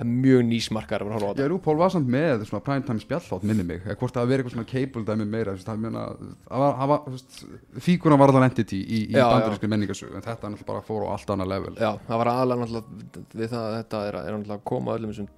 [0.00, 1.04] það er mjög nýsmarkar
[1.36, 4.54] Já, RuPaul var samt með svona primetime spjallhátt minni mig, eða hvort það verið eitthvað
[4.54, 6.04] svona cable dæmi meira, það meina
[6.46, 11.08] það var, allan entity í, í bandarískri menningasögu en þetta er náttúrulega bara fór á
[11.12, 11.74] allt annað level.
[11.76, 15.12] Já, það var aðalega náttúrulega við það að þetta er, er náttúrulega að koma öllum
[15.12, 15.30] þessum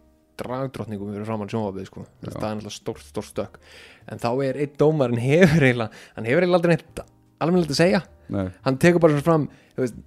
[0.42, 2.04] dragdrottningum fyrir framann sjónvapið sko.
[2.22, 3.58] Það er náttúrulega stórt, stórt stökk.
[4.10, 7.02] En þá er einn dómarinn hefur eiginlega hann hefur eiginlega aldrei neitt
[7.42, 8.02] alveg að segja.
[8.32, 9.98] Nei, hann tekur bara svona fram veist,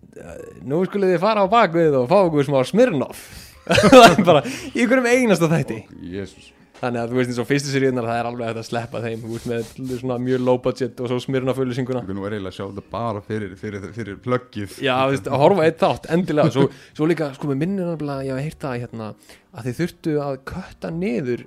[0.66, 3.28] nú skulið þið fara á bakvið og fá okkur smá smirnoff
[3.66, 5.80] það er bara í einhverjum einasta þætti.
[6.16, 9.02] Jésús þannig að þú veist eins og fyrstu seríunar það er alveg hægt að sleppa
[9.04, 9.48] þeim þú veist
[9.80, 12.84] með svona mjög low budget og svo smirnoff auðlýsinguna Nú er eiginlega að sjá þetta
[12.92, 14.76] bara fyrir, fyrir, fyrir plöggið.
[14.84, 16.54] Já, þú veist, að horfa eitt þátt, endilega.
[16.56, 16.66] Svo,
[16.98, 19.10] svo líka, sko, með minnir að Ég hef heyrt það hérna
[19.56, 21.46] Að þið þurftu að kötta niður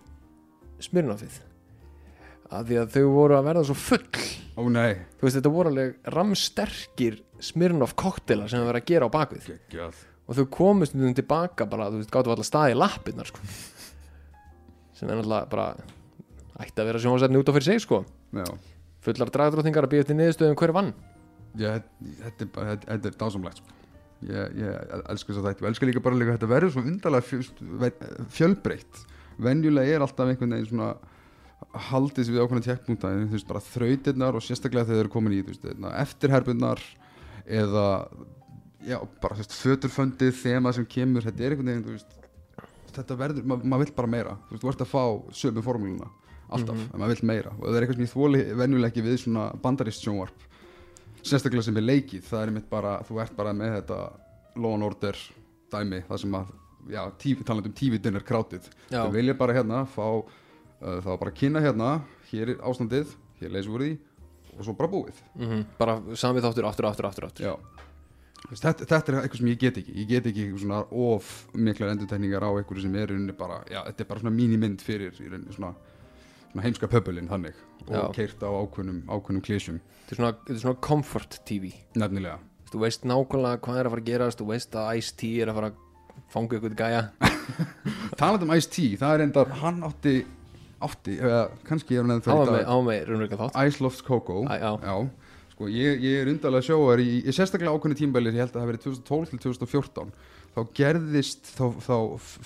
[0.88, 1.38] Smirnoffið
[2.48, 4.26] Að því að þau voru að verða svo full.
[4.56, 9.10] Ó nei, Þú veist, þetta voru alveg ramsterkir Smirnoff koktelar sem það verið að gera
[9.12, 9.50] á bakvið
[10.28, 13.40] Og þau komust um tilbaka bara, þú veist, gáttu alltaf staði í lappirnar sko.
[14.98, 15.68] Sem er náttúrulega bara
[16.58, 18.00] Ætti að vera sjónvarsætni út á fyrir sig, sko.
[19.06, 20.88] Fullar dragdróttingar að býja til niðurstöðum hver vann.
[21.58, 21.76] Já,
[22.24, 23.76] þetta er, bara- þetta, er dásamlegt sko.
[24.26, 27.22] ég, ég elska þess að þetta ég elska líka bara líka þetta verður svo undarlega
[27.22, 27.92] fjö,
[28.34, 29.04] fjölbreytt.
[29.38, 30.88] Venjulega er alltaf einhvern veginn svona
[31.88, 35.12] haldið sér við ákveðna tjekkpunta en þú veist bara þrautirnar og sérstaklega þegar þeir eru
[35.14, 36.82] komin í veist, hérna, eftirherbunnar
[37.46, 37.86] eða
[38.88, 42.14] já, bara þú veist, föturföndið þema sem kemur, þetta er einhvern veginn þú veist,
[42.98, 45.04] þetta verður, ma maður vill bara meira þú veist, þú ert að fá
[45.42, 46.08] sömu formúluna
[46.48, 46.90] alltaf, Mhm.
[46.94, 49.44] en maður vill meira og það er eitthvað sem ég þóli venjulega ekki við svona
[49.62, 50.46] bandarist sjónvarp
[51.22, 53.98] sérstaklega sem er leikið það er einmitt bara, þú ert bara með þetta
[54.56, 55.16] law and order
[55.70, 56.46] dæmi það sem að,
[56.88, 58.68] já, tífi, talandi um tífitin er krátið
[59.04, 61.90] þau vilja bara hérna fá, uh, þá bara kynna hérna
[62.32, 63.98] hér er ástandið, hér leysum við því
[64.58, 67.44] og svo bara búið mm bara sami þáttur aftur, aftur, aftur, aftur.
[67.44, 67.54] já.
[68.48, 69.92] Þetta, þetta er eitthvað sem ég get ekki.
[69.98, 73.80] Ég get ekki eitthvað svona of miklar endurtekningar á eitthvað sem er rauninni bara já,
[73.90, 75.72] þetta er bara svona mínimynd fyrir svona,
[76.54, 78.04] svona heimska pöpulinn þannig og Já.
[78.16, 82.38] keirt á ákveðnum, ákveðnum klísjum Þetta er svona, þetta er svona comfort TV nefnilega.
[82.72, 85.58] Þú veist nákvæmlega hvað er að fara að gerast Þú veist að Ice-T er að
[85.60, 85.84] fara að
[86.32, 87.02] fanga ykkur gæja.
[88.20, 90.14] Talað um Ice-T, það er endar hann átti,
[90.84, 93.60] átti eða kannski er hann Á ennþá í með, dag á með raunverulega þátt.
[93.68, 94.42] Ice Loves Coco.
[94.48, 94.96] Æ, já.
[95.58, 98.68] Sko ég, ég er undarlega sjóar í, ég sérstaklega ákveðni tímbælir, ég held að það
[98.70, 100.12] verið 2012 til 2014
[100.54, 101.96] þá gerðist þá, þá,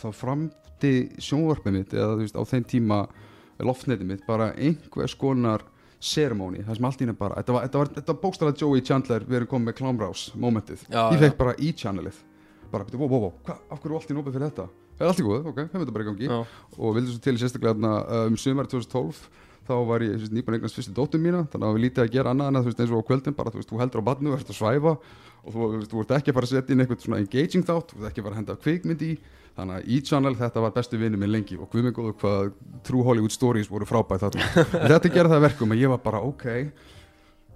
[0.01, 3.03] þá framdi sjónvarpið mitt eða þú veist á þeim tíma
[3.62, 5.66] loftnetið mitt bara einhvers konar
[6.03, 9.38] ceremony, það sem allt í henni bara þetta var, var, var bókstæðlega Joey Chandler við
[9.38, 10.83] erum komið með Klámrás momentið.
[10.88, 12.18] Já, ég fekk bara í-channelið
[12.72, 14.66] bara, wow, wow, wow, hva, af hverju er allt í nópið fyrir þetta?
[14.96, 16.29] Það er allt í góð, ok, höfum þetta bara í gangi.
[16.33, 17.92] Já, og vildi svo til sérstaklega
[18.25, 19.20] um sumar 2012
[19.66, 22.51] þá var ég nýbúin eignast fyrstu dóttur mína þannig að við lítið að gera annað
[22.51, 24.33] en að þú veist eins og á kvöldin bara þú veist, þú heldur á badnu,
[24.37, 26.85] ert að svæfa og þú, þú veist, þú ert ekki að fara að setja inn
[26.85, 29.12] eitthvað svona engaging þátt, þú ert ekki að fara að henda kvikmynd í.
[29.53, 32.53] Þannig að e-channel þetta var bestu vinnu minn lengi og hvað með góðu hvað
[32.88, 34.31] True Hollywood Stories voru frábæð
[34.94, 36.46] þetta gerði það að verkum að ég var bara ok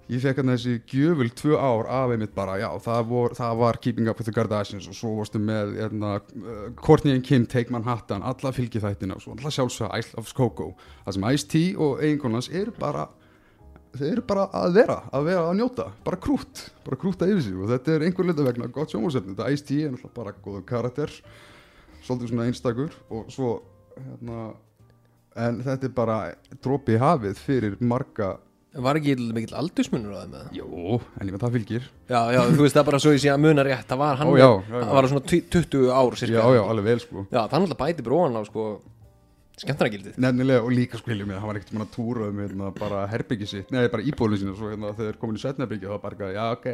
[0.07, 3.79] ég fekk hann þessi gjöful tvö ár af einmitt bara, já, það, vor, það var
[3.83, 7.73] Keeping Up with the Kardashians og svo varstu með hérna, uh, Courtney and Kim Take
[7.73, 10.73] Manhattan, alla fylgithættina og svo alla sjálfsögða Ice Loves Coco.
[11.05, 13.07] Það sem Ice-T og eiginkonans eru bara
[13.97, 17.57] þeir eru bara að vera, að vera að njóta bara krút, bara krúta yfir sig
[17.57, 21.13] og þetta er einhver hluta vegna gott sjónvarsefni þetta Ice-T er náttúrulega bara góður karakter
[22.05, 23.53] svolítið svona einstakur og svo
[23.95, 24.41] hérna
[25.37, 26.17] en þetta er bara
[26.63, 28.35] dropi í hafið fyrir marga
[28.85, 30.57] var ekki mikill aldursmunur á þeim með það?
[30.57, 33.31] Jú, en ég veit það fylgir Já, já, þú veist það bara svo ég sé
[33.33, 34.83] að muna rétt Það var hann, Ó, já, já, já.
[34.83, 36.37] það var svona 20 ár cirka.
[36.37, 38.65] Já, já, alveg vel sko Já, það er náttúrulega bæti bróðan á sko
[39.57, 42.71] skemmtarnagildið Nefnilega og líka sko heljum ég, hann var ekkert mann að túra um hérna,
[42.77, 46.29] bara herbyggi sitt, neða bara íbólinu sína svo hérna þegar komin í setnabyggi þá bara,
[46.35, 46.67] já ok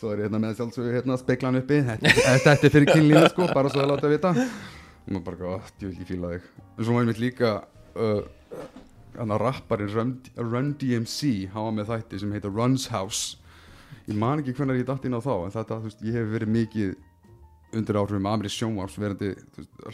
[0.00, 2.10] svo er ég hérna með sjálfsögur hérna speklan uppi þetta,
[2.48, 5.86] þetta er fyrir kynlínu sko, bara svo að láta vita og maður bara, ó, ég
[5.86, 7.52] vil ekki fíla þig en svo var ég mitt líka
[7.94, 8.20] uh,
[9.18, 13.36] hann að rapparinn Run, Run DMC, var með þætti sem heita Run's House.
[14.06, 16.32] Ég man ekki hvernig ég datt inn á þá en þetta, þú veist, ég hef
[16.32, 16.96] verið mikið
[17.76, 19.32] undir áhrifum Amri sjónvarps verandi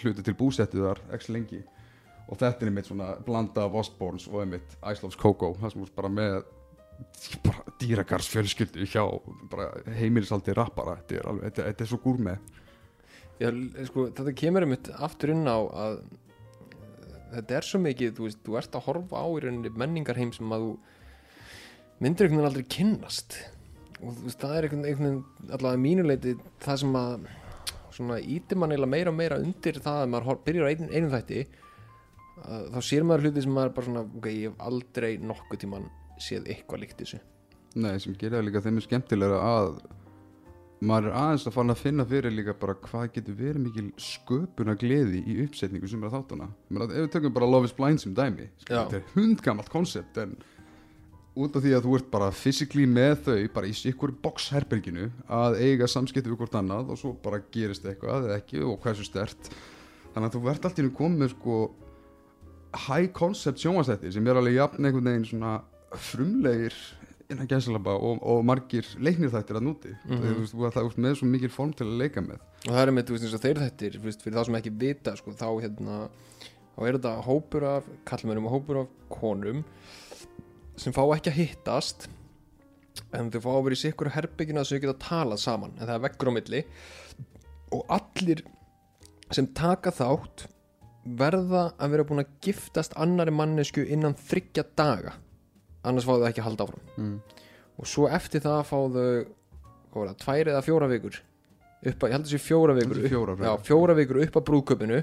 [0.02, 1.60] hluta til búsettu þar ekki lengi.
[2.28, 5.86] Og þetta er einmitt svona blanda af Osborns og einmitt Ice Loves Coco það sem
[5.86, 6.42] er bara með
[7.42, 9.02] bara dýrakars fjölskyldu hjá
[9.98, 11.00] heimilisaldi rappara.
[11.00, 12.52] Þetta er, alveg, þetta, þetta er svo gúr með
[13.42, 13.48] Já,
[13.88, 15.96] sko, þetta kemur einmitt aftur inn á að
[17.32, 20.54] þetta er svo mikið, þú veist, þú ert að horfa á í rauninni menningarheim sem
[20.54, 20.72] að þú
[22.02, 23.38] myndir einhvern veginn aldrei kynnast.
[24.02, 27.26] Og þú veist, það er einhvern veginn allavega mínuleiti það sem að
[27.92, 31.40] svona ítir mann eiginlega meira og meira undir það að maður byrjar á einum, þætti
[32.42, 35.90] að, þá sér maður hluti sem maður bara svona, ok, ég hef aldrei nokkuð tíman
[36.22, 37.20] séð eitthvað líkt þessu.
[37.72, 39.74] Nei, sem gerir það líka þeim er skemmtilega að
[40.82, 44.74] maður er aðeins að fara að finna fyrir líka bara hvað getur verið mikil sköpuna
[44.80, 46.48] gleði í uppsetningu sem er að þáttana
[46.82, 48.80] ef við tökum bara Love is Blind sem dæmi Já.
[48.82, 50.34] þetta er hundgamalt koncept en
[51.38, 55.60] út af því að þú ert bara physically með þau bara í sikkur boxherberginu að
[55.62, 59.52] eiga samskipti við hvort annað og svo bara gerist eitthvað eða ekki og hversu stert
[60.12, 61.60] þannig að þú verður allt í hennu komið sko
[62.88, 65.54] high concept sjónvastætti sem er alveg jafn einhvern veginn svona
[66.10, 66.76] frumlegir
[67.34, 70.16] innan gæsalaba og, og margir leiknir þættir að núti mm.
[70.16, 70.38] -hmm.
[70.40, 73.12] veist, þú ert með svo mikil form til að leika með og það er með,
[73.14, 75.98] veist, þeir veist, fyrir þá sem ekki vita, sko, þá hérna
[76.72, 79.64] þá er þetta hópur af kallmennum og hópur af konum
[80.76, 82.08] sem fá ekki að hittast
[83.12, 85.94] en þau fá að vera í sikkur herbyggina sem þau geta talað saman en það
[85.96, 86.62] er veggur á milli
[87.72, 88.42] og allir
[89.32, 90.46] sem taka þátt
[91.18, 95.16] verða að vera búin að giftast annari mannesku innan þryggja daga
[95.82, 97.14] annars fá þau ekki að halda áfram mm.
[97.78, 99.06] og svo eftir það fá þau
[99.92, 101.18] hvað tvær eða fjóra vikur
[101.82, 104.46] upp að, ég held að sé fjóra vikur fjórar, upp, já, fjóra vikur upp að
[104.48, 105.02] brúðköpinu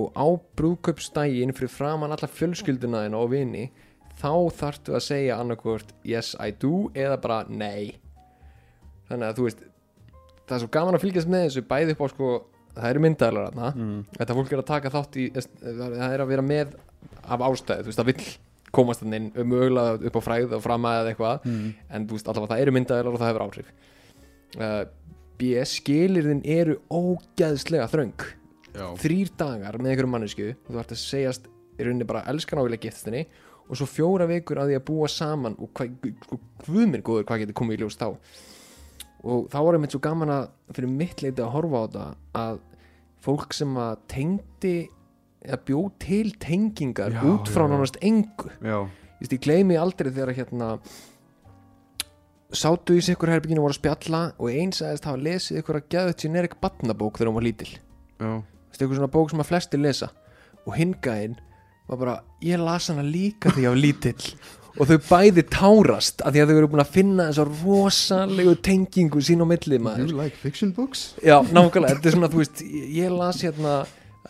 [0.00, 0.26] og á
[0.58, 3.64] brúðköpsdægin fyrir framann alla fjölskylduna þina og vini
[4.20, 7.96] þá þarftu að segja annarkvort yes I do eða bara nei
[9.08, 9.64] þannig að þú veist
[10.46, 12.30] það er svo gaman að fylgjast með þessu bæði upp á sko
[12.74, 14.04] það eru myndaðalar þarna Mm.
[14.18, 16.76] þetta fólk er að taka þátt í það er að vera með
[17.24, 18.26] af ástæðu, þú veist, það vill
[18.80, 21.46] komast þannig inn mögulega upp á fræð og fram að eða eitthvað.
[21.46, 21.68] Mm.
[21.88, 23.70] en þú veist, allavega það eru myndaðilar og það hefur áhrif.
[24.58, 24.82] Uh,
[25.40, 28.26] BS skilirðin eru ógeðslega þröng.
[28.70, 32.86] Já, þrýr dagar með einhverjum mannesku þú ert að segjast í rauninni bara elskan ávilega
[32.86, 33.24] giftinni
[33.70, 36.38] og svo fjóra vikur að því að búa saman og hvað, sko,
[36.74, 38.08] minn góður hvað getur komið í ljós þá.
[39.20, 42.06] Og þá var einmitt svo gaman að fyrir mitt leiti að horfa á þetta
[42.40, 42.60] að
[43.24, 44.74] fólk sem að tengdi
[45.44, 48.50] eða bjó til tengingar Já, út frá nánast engu.
[48.60, 48.88] Já,
[49.20, 50.68] Ég gleymi aldrei þegar hérna
[52.56, 55.90] sátu í sikkur herbygginu og voru að spjalla og eins aðeins hafa lesið ykkur að
[55.92, 57.68] geða generic batnabók þegar hún var lítil.
[58.80, 60.08] Ykkur svona bók sem að flestir lesa.
[60.64, 61.36] Og hingaðinn
[61.90, 64.32] var bara ég las hana líka því ég var lítill.
[64.80, 69.22] Og þau bæði tárast af því að þau eru búin að finna þessa rosalegu tengingu
[69.26, 70.06] sín á milli maður.
[70.06, 71.10] You like fiction books?
[71.20, 73.74] Já, nákvæmlega, þetta er svona, þú veist ég las hérna,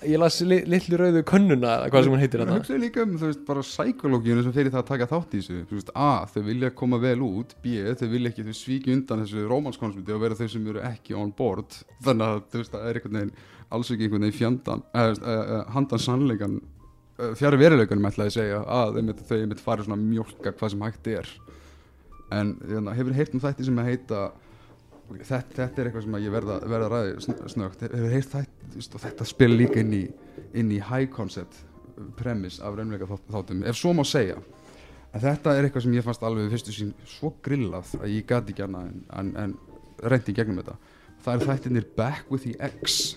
[0.06, 3.04] ég las li, litlu rauðu könnuna eða hvað sem hún heitir Það hérna hugsaði líka
[3.04, 5.58] um, þú veist, bara psykológíunu sem fyrir það að taka þátt í þessu.
[5.68, 7.54] Þú veist, A, þau vilja koma vel út.
[7.64, 11.16] B, þau vilja ekki, þau svíki undan þessu rómanskonsmiti og vera þau sem eru ekki
[11.20, 11.78] on board.
[12.06, 13.34] Þannig að, þú veist, það er einhvern veginn
[13.70, 18.62] alls ekki einhvern veginn fjandan uh, uh, handan sannleikan uh, fjari veruleikanum ætlaði að segja
[18.66, 21.34] að þau einmitt farið svona að mjólka hvað sem hægt er.
[22.34, 24.24] En hérna, hefur heyrt um þætti sem að heita
[25.18, 28.59] þetta, þetta er eitthvað sem að ég verða, verða ræði sn- snögt hefur veist, og
[28.78, 30.04] þetta spila líka inn í,
[30.54, 31.60] inn í high concept
[32.16, 34.38] premiss af raunveika þáttum ef svo má segja.
[35.12, 38.54] En þetta er eitthvað sem ég fannst alveg fyrstu sín svo grillað að ég gati
[38.54, 39.56] ekki hana en, en, en
[40.08, 40.76] reyndi gegnum þetta.
[41.24, 43.16] Það er þættinir Back with the X.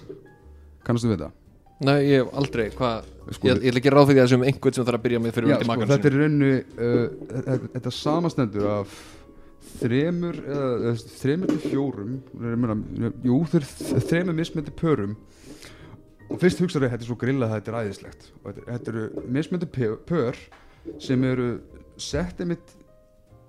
[0.83, 1.39] Kannastu við það?
[1.83, 4.75] Nei, ég hef aldrei, hvað Sko, Ég, ég ætla ekki ráð fyrir það sem einhvern
[4.75, 7.69] sem þarf að byrja með fyrir undir sko, makan þetta er í rauninu uh, þetta-
[7.77, 8.97] þetta samastendur af
[9.79, 12.11] þremur eða, eða þremur til fjórum
[13.23, 13.67] jú, þeir
[14.09, 15.15] þremur mismöndi pörum
[16.33, 18.29] og fyrst hugsaðu þetta er svo grillað að þetta er æðislegt.
[18.41, 20.39] Og þetta, eru mismöndi pe- pör
[20.99, 21.49] sem eru
[22.01, 22.73] sett einmitt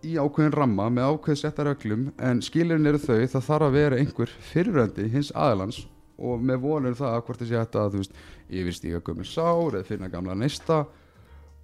[0.04, 3.98] í ákveðin ramma með ákveð setta reglum en skilirinn eru þau það þarf að vera
[4.02, 5.78] einhver fyrirrandi hins aðalans
[6.20, 8.18] og með vonur það að hvort þessi þetta að þú veist
[8.60, 10.82] yfirstíga gömur sár eða finna gamla neista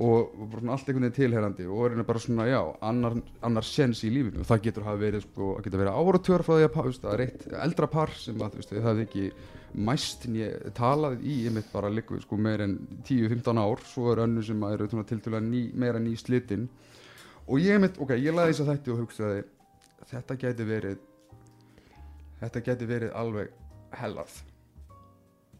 [0.00, 4.10] og, svona allt einhvern veginn tilherandi og er bara svona já, annar, annar sens í
[4.12, 4.40] lífinu.
[4.40, 7.16] Og það getur hafa verið sko, það getur verið áratör frá því að veist, það
[7.16, 9.26] er eitt eldra par sem að veist, þau hafði ekki
[9.90, 10.26] mæst
[10.74, 13.84] talað í einmitt bara líku sko meir en 10-15 ár.
[13.92, 16.68] Svo er önnu sem að eru svona tiltölulega ný, meira ný slitinn
[17.50, 19.40] og ég einmitt, ok, ég laði þess að þetta og hugsaði
[20.10, 21.00] þetta gæti verið
[22.40, 23.50] þetta gæti verið alveg
[24.00, 24.36] hellað.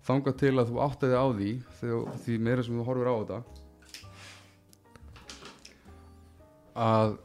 [0.06, 1.50] Þangað til að þú áttaði á því
[1.80, 3.66] þegar, því meira sem þú horfir á þetta
[6.76, 7.18] að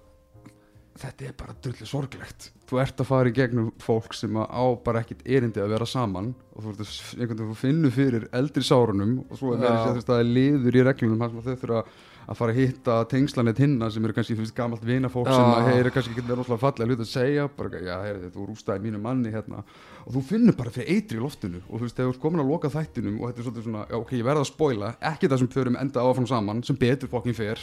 [0.96, 2.50] þetta er bara drullu sorglegt.
[2.70, 5.88] Þú ert að fara í gegnum fólk sem að á bara ekkit erindi að vera
[5.90, 9.66] saman og þú, ert að, einhvern veginn þú finnur fyrir eldri sárunum og svo er
[9.68, 9.74] Já.
[9.76, 11.82] að það er liður í reglunum þar sem að þau þurfa
[12.26, 15.68] að fara að hitta tengslanett hinna sem eru kannski, þú veist, gamalt vinafólk sem að
[15.70, 19.02] heyri kannski ekki verið rosalega fallega hlut að segja, bara, já, heyri, þú rústaði mínu
[19.04, 19.62] manni hérna,
[20.06, 22.42] og þú finnur bara fyrir eitri í loftinu, og þú veist, þegar þú ert komin
[22.42, 25.44] að loka þættinum og þetta er svona, já, ok, ég verða að spoila ekki það
[25.44, 27.62] sem förum enda áfram saman, sem betur fokkin fer,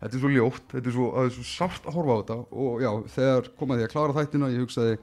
[0.00, 2.84] þetta er svo ljótt þetta er svo, er svo sárt að horfa á þetta og
[2.84, 4.96] já, þegar komaði ég að klára þættina ég hugsaði,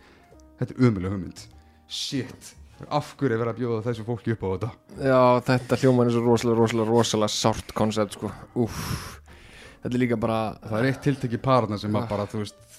[0.62, 1.46] þetta er ömuleg hugmynd.
[1.92, 2.52] Shit,
[2.88, 4.72] af hverju er verið að bjóða þessu fólki upp á þetta?
[5.12, 8.32] Já, þetta hljóman er svo rosalega, rosalega, rosalega sárt koncept sko.
[8.64, 9.20] Úff.
[9.82, 12.71] Þetta er líka bara það er eitt tiltekki parna sem að bara, þú veist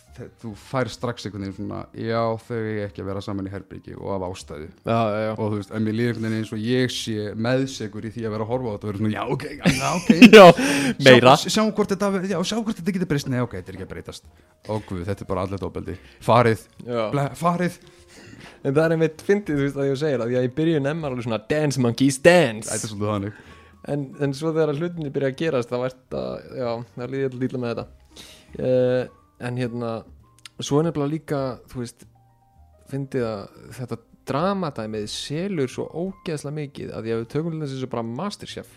[0.43, 3.95] þú fær strax einhvern veginn svona já, þau er ekki að vera saman í herbyggi
[3.97, 4.67] og af ástæðu.
[4.85, 5.31] Já, já, já.
[5.33, 8.27] Og þú veist, en mér líður einhvern veginn eins og ég sé meðsegur í því
[8.27, 10.11] að vera að horfa á þetta og vera svona, já, ok, já, ok.
[11.07, 11.37] Meira.
[11.41, 13.31] Sjá, sjá, hvort þetta, já, sjá hvort þetta getur breyst.
[13.33, 14.29] Nei, ok, þetta er ekki að breytast.
[14.69, 17.81] Ó, guð, þetta er bara allir dóbeldi Farið, ble, farið.
[18.63, 20.93] En það er einmitt fyndið, þú veist, að ég segir að því að í byrjun
[20.93, 22.69] emmar alveg svona dance monkeys dance.
[22.69, 23.41] Þetta er svolítið þannig.
[23.91, 27.43] En, en svo þegar hlutinni byrja að gerast þá ert að, já, það líði eitthvað
[27.43, 27.87] lítla með þetta.
[28.53, 30.03] Uh, En hérna
[30.63, 32.07] Svo er nefnilega líka, þú veist
[32.93, 33.43] Fyndið að
[33.79, 38.77] þetta dramadæmið selur svo ógeðslega mikið að að við tökum til þessu bara Masterchef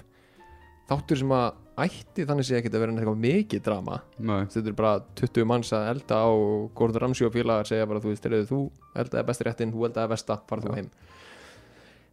[0.89, 1.47] Þáttur sem að
[1.82, 3.95] ætti þannig sé ekkert að vera eitthvað mikið drama.
[4.21, 6.30] Nei, þetta er bara 20 manns að elda á
[6.78, 8.60] Gordon Ramsay og félagar segja bara þú veist, heyrðu, þú
[9.01, 10.78] eldaði besti réttin, þú eldaði besta farð þú Já.
[10.80, 10.91] heim.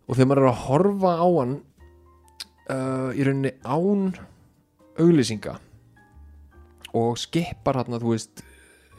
[0.09, 1.55] Og þegar maður er að horfa á hann
[2.73, 4.09] uh, í rauninni án
[4.99, 5.59] auglýsinga
[6.99, 8.45] og skipar hann þú veist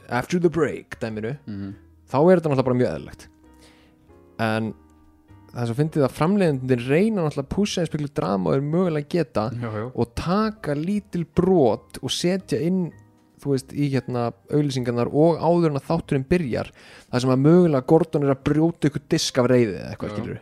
[0.10, 1.74] after the break dæminu mm
[2.14, 3.28] þá er þetta náttúrulega bara mjög eðlilegt.
[4.44, 4.74] En
[5.54, 9.10] er svo fyndið að framleiðendin reyna náttúrulega að púsa eins speklu drama og er mögulega
[9.10, 9.86] geta já, já.
[9.94, 12.88] og taka lítil brot og setja inn
[13.44, 16.72] þú veist, í hérna auðlýsingarnar og áður en að þátturinn byrjar
[17.12, 20.42] það sem að mögulega Gordon er að brjóta ykkur disk af reyði eða eitthvað skilur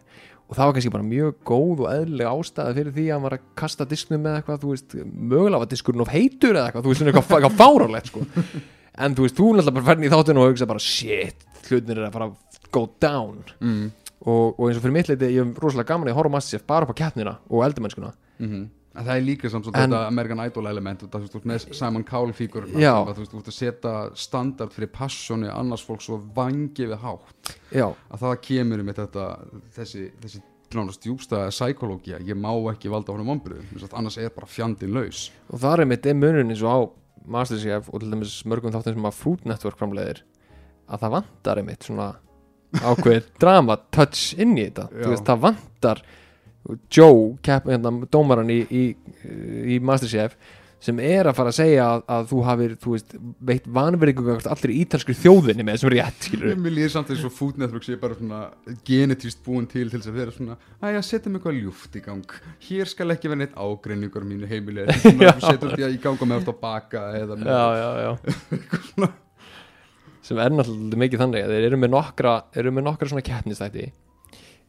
[0.52, 3.36] og það var kannski bara mjög góð og eðlilega ástæða fyrir því að hann var
[3.38, 6.92] að kasta disknum með eitthvað, þú veist, mögulega var diskurinn of heitur eða eitthvað, þú
[6.92, 8.26] veist, eitthvað, eitthvað fárálegt sko.
[9.06, 12.10] en þú veist, þú náttúrulega bara ferðin í þáttinu og hugsa bara, shit, hlutinir er
[12.10, 13.88] að fara að go down mm.
[14.26, 16.88] og, og eins og fyrir mitt leiti, ég hef rosalega gaman að horfa Masterchef bara
[16.88, 20.40] upp á keppnina og eldumennskuna Mm En það er líka samt svo En- þetta American
[20.44, 23.06] Idol element þú veist, með Simon Cowell fígur Já.
[23.08, 27.54] þú veist, þú veist að setja standard fyrir passjóni annars fólk svo vangi við hátt.
[27.72, 29.28] Já, að það kemur með þetta
[29.78, 30.42] þessi, þessi
[30.76, 35.30] nánast djúbsta psykológia ég má ekki valda honum ombriðum annars er bara fjandinn laus.
[35.52, 36.80] Og það er einmitt er munurinn eins og á
[37.32, 40.22] Masterchef og til dæmis mörgum þáttum sem að Food Network framleiðir
[40.90, 42.08] að það vantar einmitt svona
[42.82, 44.88] ákveðið drama touch inn í þetta.
[44.92, 45.04] Já.
[45.06, 46.02] þú veist, það vantar
[46.94, 48.84] Joe, kepp, hérna, dómaran í, í,
[49.76, 50.36] í Masterchef
[50.82, 53.12] sem er að fara að segja að, að þú hafir þú veist,
[53.50, 57.62] veitt vanverðingu allir ítalskri þjóðinni með þessum rétt skilur Mér líður samt eins og Food
[57.62, 58.42] Network sé bara svona
[58.88, 62.38] genetíst búin til til þess að vera svona Æja, setjum eitthvað ljúft í gang.
[62.66, 66.30] Hér skal ekki vera neitt ágreiningur á mínu heimili Svona, Setjum því að í ganga
[66.34, 69.12] með að baka eða með já, já, já.
[70.26, 73.92] sem er náttúrulega mikið þannig að þeir eru með nokkra, eru með nokkra svona keppnistætti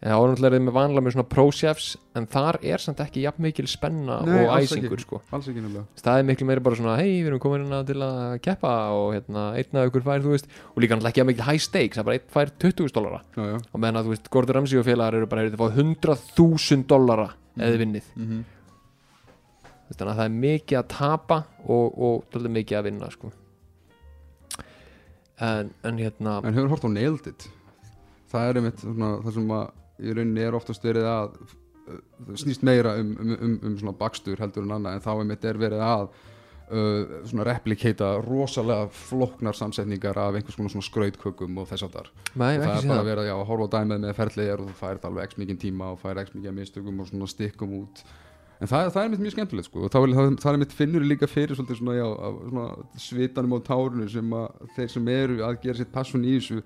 [0.02, 1.88] það var náttúrulega með vanlega með svona pro-chefs
[2.18, 5.04] en þar er samt ekki jafn mikil spenna Nei, og æsingur ekki.
[5.06, 5.20] sko.
[5.30, 8.02] Alls ekki nefnilega það er miklu meira bara svona hei, við erum komin hérna til
[8.02, 11.28] að keppa og hérna, einn af ykkur fær, þú veist og líka náttúrulega ekki að
[11.30, 14.08] mikil high stakes, það er bara einn fær 20.000 dollara Já, já og meðan að
[14.08, 17.82] þú veist, Gordon Ramsay og félagar eru bara, heyrðu, þið fá 100.000 dollara eða þið
[17.84, 18.42] vinnið, mm -hmm.
[19.92, 21.36] Þannig að það er mikið að tapa
[21.68, 23.32] og, og dálítið mikið að vinna sko.
[25.38, 27.48] en, en hérna En hefur hort á Nailed It
[28.32, 29.70] Það er einmitt svona, það sem að
[30.02, 31.36] í rauninni er oftast verið að
[31.86, 35.46] það snýst meira um, um, um, um svona bakstur heldur en annað en þá einmitt
[35.48, 41.70] er verið að uh, svona replikata rosalega flóknar samsetningar af einhvers konar svona skrautkökum og
[41.70, 42.98] þess að þar Nei, það ekki er bara það.
[43.00, 45.62] að vera já, að horfa á dæmið með ferðlegar og þú fært alveg x mikið
[45.66, 48.04] tíma og fært x mikið af mistökum og svona stikkum út
[48.62, 51.06] en það, það er mitt mjög skemmtilegt sko og það, það, það er mitt finnur
[51.06, 52.06] líka fyrir svona, já,
[52.46, 52.68] svona
[53.08, 56.62] svitanum á tárunu sem að þeir sem eru að gera sitt passion í þessu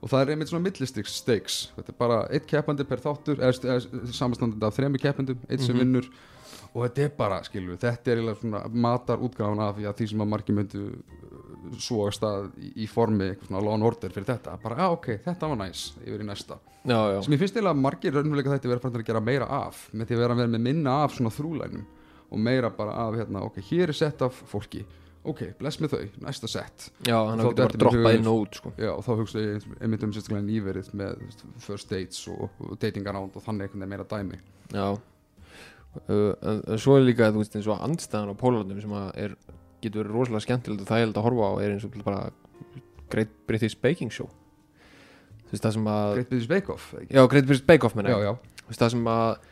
[0.00, 3.80] og það er einmitt svona millistiks stakes þetta er bara eitt keppandi per þáttur eða,
[4.16, 5.80] samastandandi af þremi keppandum eitt sem Mhm.
[5.84, 6.10] vinnur.
[6.72, 10.28] Og þetta er bara, skilur, þetta er svona matar útgáfan af já, því sem að
[10.30, 10.82] margir myndu
[11.82, 14.54] svoast að í, í formi eitthvað svona law and order fyrir þetta.
[14.62, 16.58] Bara, já ok, þetta var næs, yfir í næsta.
[16.86, 17.18] Já, já.
[17.24, 20.06] sem ég finnst eiginlega að margir raunveruleika þetta vera farin að gera meira af með
[20.08, 21.82] því að vera með minna af svona þrúlænum
[22.30, 24.84] og meira bara af hérna, ok, hér er sett af fólki
[25.24, 28.38] ok, bless með þau, næsta sett já, hann Þá getur bara droppað hugur- inn og
[28.46, 28.72] út sko.
[28.80, 31.20] já, og þá hugsa ég einmitt um sérstaklega nýverið með
[31.60, 34.40] first dates og, og dating around og þannig einhvern veginn meira dæmi.
[34.72, 34.86] Já.
[36.08, 39.08] Uh, en, en svo er líka, þú veist, eins og andstæðan á Pólandum sem að
[39.24, 39.32] er,
[39.82, 42.20] getur verið rosalega skemmtilegt og þægilegt að horfa á er eins og bara
[43.10, 44.28] Great British Baking Show.
[45.50, 48.12] Þú veist, það sem að Great British Bake Off, já, Great British Bake Off menna
[48.14, 48.28] já, ég.
[48.30, 49.49] já, Þú veist, það sem að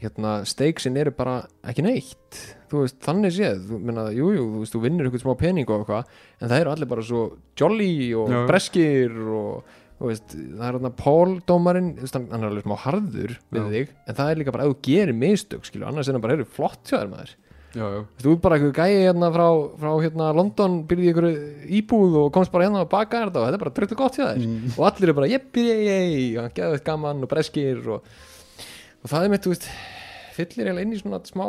[0.00, 2.38] hérna, steiksin eru bara ekki neitt
[2.70, 5.68] þú veist, þannig séð, þú minna, jú, jú, þú veist, þú vinnur eitthvað smá pening
[5.68, 7.22] og eitthvað en það eru allir bara svo
[7.58, 8.40] jolly og Já.
[8.48, 12.64] breskir og þú veist, það er hérna Paul dómarinn, þú veist, hann hann er alveg
[12.68, 13.68] smá harður við Já.
[13.74, 16.36] þig, en það er líka bara ef þú gerir mistök, skilju, annars er hann bara,
[16.38, 17.34] heyrðu, flott hjá þér maður
[17.70, 19.44] já, já, Þú veist, þú ert bara eitthvað gæi hérna frá,
[19.82, 21.44] frá hérna London, byrði í einhverju
[21.82, 24.24] íbúð og komst bara hérna og baka þetta og þetta er bara dröldu gott hjá
[24.30, 24.72] þér Mm.
[24.78, 28.08] og allir eru bara jeppi, jei, jei, og geðvægt gaman og breskir og,
[29.00, 29.70] og það er mitt, þú veist
[30.36, 31.46] fyllir eiginlega inn í svona smá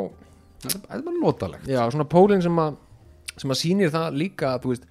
[0.62, 1.68] þetta er bara notalegt.
[1.70, 2.80] Já, svona pólinn sem að
[3.40, 4.88] sem að sýnir það líka þú veist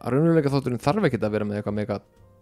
[0.00, 1.98] að raunveruleika þátturinn þarf ekkert að vera með eitthvað mega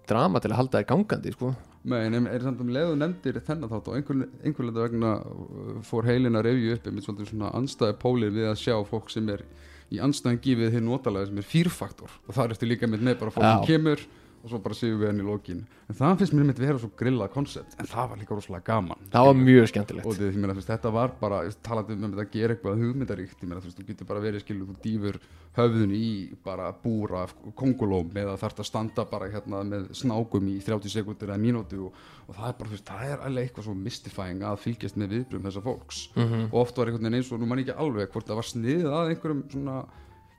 [0.09, 1.51] drama til að halda þér gangandi sko.
[1.89, 5.79] Nei, en er samt um leiðu nefndir þennan þátt og einhver, einhver leita vegna uh,
[5.85, 9.45] fór heilin að revju upp með svona anstæði pólið við að sjá fólk sem er
[9.93, 13.19] í anstæðan gífið hinn notalega sem er fýrfaktor og það er eftir líka með með
[13.21, 14.05] bara fólk sem kemur
[14.45, 15.63] og svo bara séu við henni í lokin.
[15.89, 17.77] En það finnst mér með vera svo grillað koncept.
[17.81, 19.07] En það var líka rosalega gaman.
[19.15, 20.07] Það var mjög skemmtilegt.
[20.07, 23.41] Og því, ég meina, þú veist, þetta var bara talandi um að gera eitthvað hugmyndaríkt
[23.49, 25.17] meina, þú getur bara verið skilu þú dýfur
[25.55, 26.09] höfðun í
[26.45, 31.31] bara búra af kongulóm eða þarf að standa bara hérna með snákum í 30 sekundir
[31.31, 34.45] eða mínútu og, og það er bara, þú veist, það er alveg eitthvað svo mystifying
[34.45, 35.99] að fylgjast með viðbrum þessa fólks.
[36.19, 36.49] Mhm.
[36.51, 37.63] og oft var einhvern veginn eins og nú man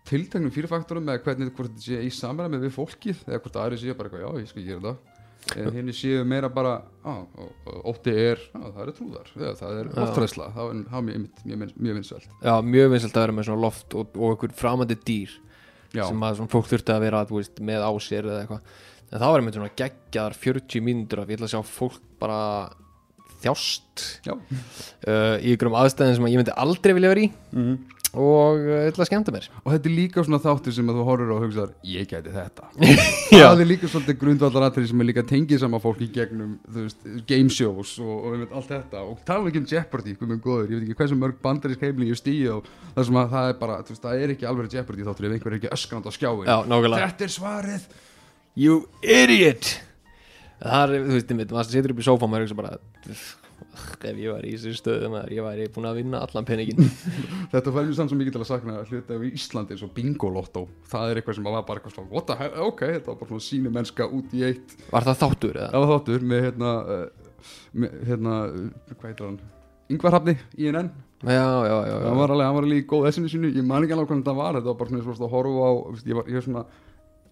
[0.06, 3.96] það tilteknum fyrirfaktorum eða hvernig þetta sé í samræmi við fólkið eða hvort aðri séu
[3.98, 5.16] bara eitthvað, já, ég skal gera þetta
[5.54, 6.76] eða henni séu meira bara
[7.86, 9.32] ótti er, á, það eru trúðar.
[9.38, 12.30] Eða það er loftræsla, það er, það er mjög, mjög, mjög, vinsælt.
[12.42, 15.36] Já, mjög vinsalt að vera með svona loft og, og einhver framandi dýr
[15.94, 18.80] já, sem að svona fólk þurfti að vera veist, með á sér eða eitthvað.
[19.06, 22.40] En það var einmitt svona geggjaðar 40 mínútur af ég ætla að sjá fólk bara
[23.46, 24.06] þjást.
[24.26, 24.34] Já.
[24.34, 27.30] uh, í ykkurum aðstæðin sem að ég myndi aldrei vilja vera í.
[27.54, 27.95] Mhm.
[28.16, 29.48] Og uh, ætla að skemmta mér.
[29.64, 32.34] Og þetta er líka svona þáttur sem að þú horfir á og hugsaðar, ég gæti
[32.34, 32.70] þetta.
[33.36, 37.54] Það er líka svolítið grundvallaratrið sem er líka tengið sama fólk í gegnum veist, game
[37.54, 39.06] shows og, og allt þetta.
[39.06, 42.20] Og tala ekki um Jeopardy, með góður ég veit ekki hversu mörg bandarísk heimling ég
[42.20, 45.30] stíði og það sem að það er bara, veist, það er ekki alveg Jeopardy þáttur
[45.30, 47.90] ef einhver er ekki öskrand á skjáin Já, þetta er svarið.
[48.56, 49.74] You idiot!
[50.66, 52.78] Það er, þú veist, maður setur upp í sófa og maður hugsa bara
[53.76, 56.82] ef ég væri í þessu stöðu maður, ég væri búin að vinna allan peningin
[57.54, 60.66] þetta fær mér samt svo mikið til að sakna hluti af Íslandi eins og bingolotto
[60.92, 63.32] það er eitthvað sem var bara eitthvað svona what the hell, ok, þetta var bara
[63.34, 64.78] svona síni mennska út í eitt.
[64.92, 65.72] Var það þáttur eða?
[65.74, 67.36] það var þáttur með hérna, uh,
[67.76, 69.42] með, hérna uh, hvað heitir hann?
[69.94, 70.90] Ingvar Hafni, INN
[71.26, 71.32] Já,
[71.66, 72.08] já, já, já.
[72.10, 73.50] hann var alveg, hann var alveg í góð essinu sínu.
[73.56, 75.72] Ég man ekki alveg hvernig það var, þetta var bara svona, svona að horfa á,
[76.06, 76.64] ég var, ég var svona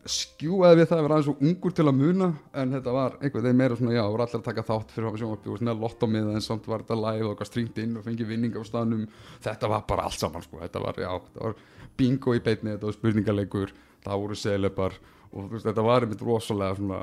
[0.09, 2.27] skjúaði við það að vera aðeins svo ungur til að muna
[2.59, 5.19] en þetta var einhvern veginn meira svona já, voru allir að taka þátt fyrir að
[5.21, 8.33] sjónvarpi og svona lottómiða en samt var þetta live og eitthvað stringt inn og fengið
[8.33, 9.05] vinning á staðnum.
[9.45, 11.55] Þetta var bara allt saman sko, þetta var, já, þetta var
[11.99, 14.97] bingo í beitni, þetta var spurningaleikur það voru selepar
[15.31, 16.99] og veist, þetta var einmitt rosalega svona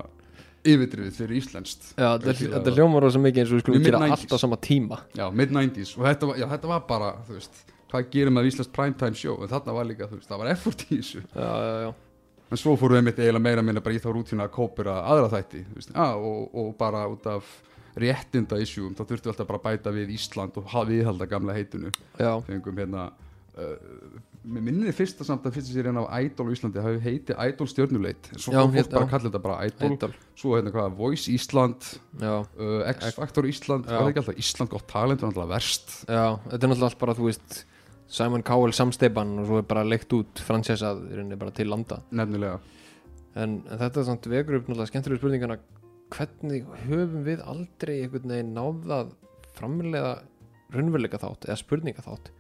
[0.60, 1.90] yfirdrifið fyrir íslenskt.
[1.96, 4.26] Já, þetta, hljómar rosa mikið eins og við skulum gera mid-nineties.
[4.28, 5.00] allt á sama tíma.
[5.16, 8.76] Já, mid-90s og þetta var, já, þetta var bara, þú veist hvað gerum við íslenskt
[8.76, 9.40] primetime show?
[9.40, 11.24] En þarna var líka, þú veist, það var effort í þessu.
[11.32, 11.90] Já, já, já
[12.50, 15.28] En svo fórum við einmitt eiginlega meira minna bara í þá rútína að kópura aðra
[15.36, 17.50] þætti ah, og, og bara út af
[18.00, 21.92] réttinda issueum, þá þurftum við alltaf bara að bæta við Ísland og viðhalda gamla heitinu.
[22.18, 23.08] Já, fengum hérna
[23.58, 27.68] uh, með minni fyrsta samt að fyrsta sér hérna á Idol Íslandi hafi heiti Idol
[27.70, 28.30] stjörnuleit.
[28.36, 29.10] Svo Já, fólk hérna, bara já.
[29.14, 29.96] kalla þetta bara Idol.
[29.96, 30.14] Idol.
[30.42, 31.90] Svo hérna hvað, Voice Ísland
[32.22, 33.98] Já, uh, X-Factor Ísland, Já.
[33.98, 34.40] það ekki alltaf?
[34.44, 35.92] Ísland gott talent var alltaf verst.
[36.06, 37.60] Já, þetta er náttúrulega allt bara, þú veist
[38.10, 42.00] Simon Cowell samsteipan og svo er bara leikt út fransessað í rauninni bara til landa.
[42.10, 42.58] Nefnilega.
[43.38, 45.58] En, en þetta er samt vekur upp náttúrulega skemmtilega spurningana
[46.10, 49.12] hvernig höfum við aldrei einhvern veginn náðað
[49.54, 50.16] framlega
[50.74, 52.32] raunveruleika þátt eða spurninga þátt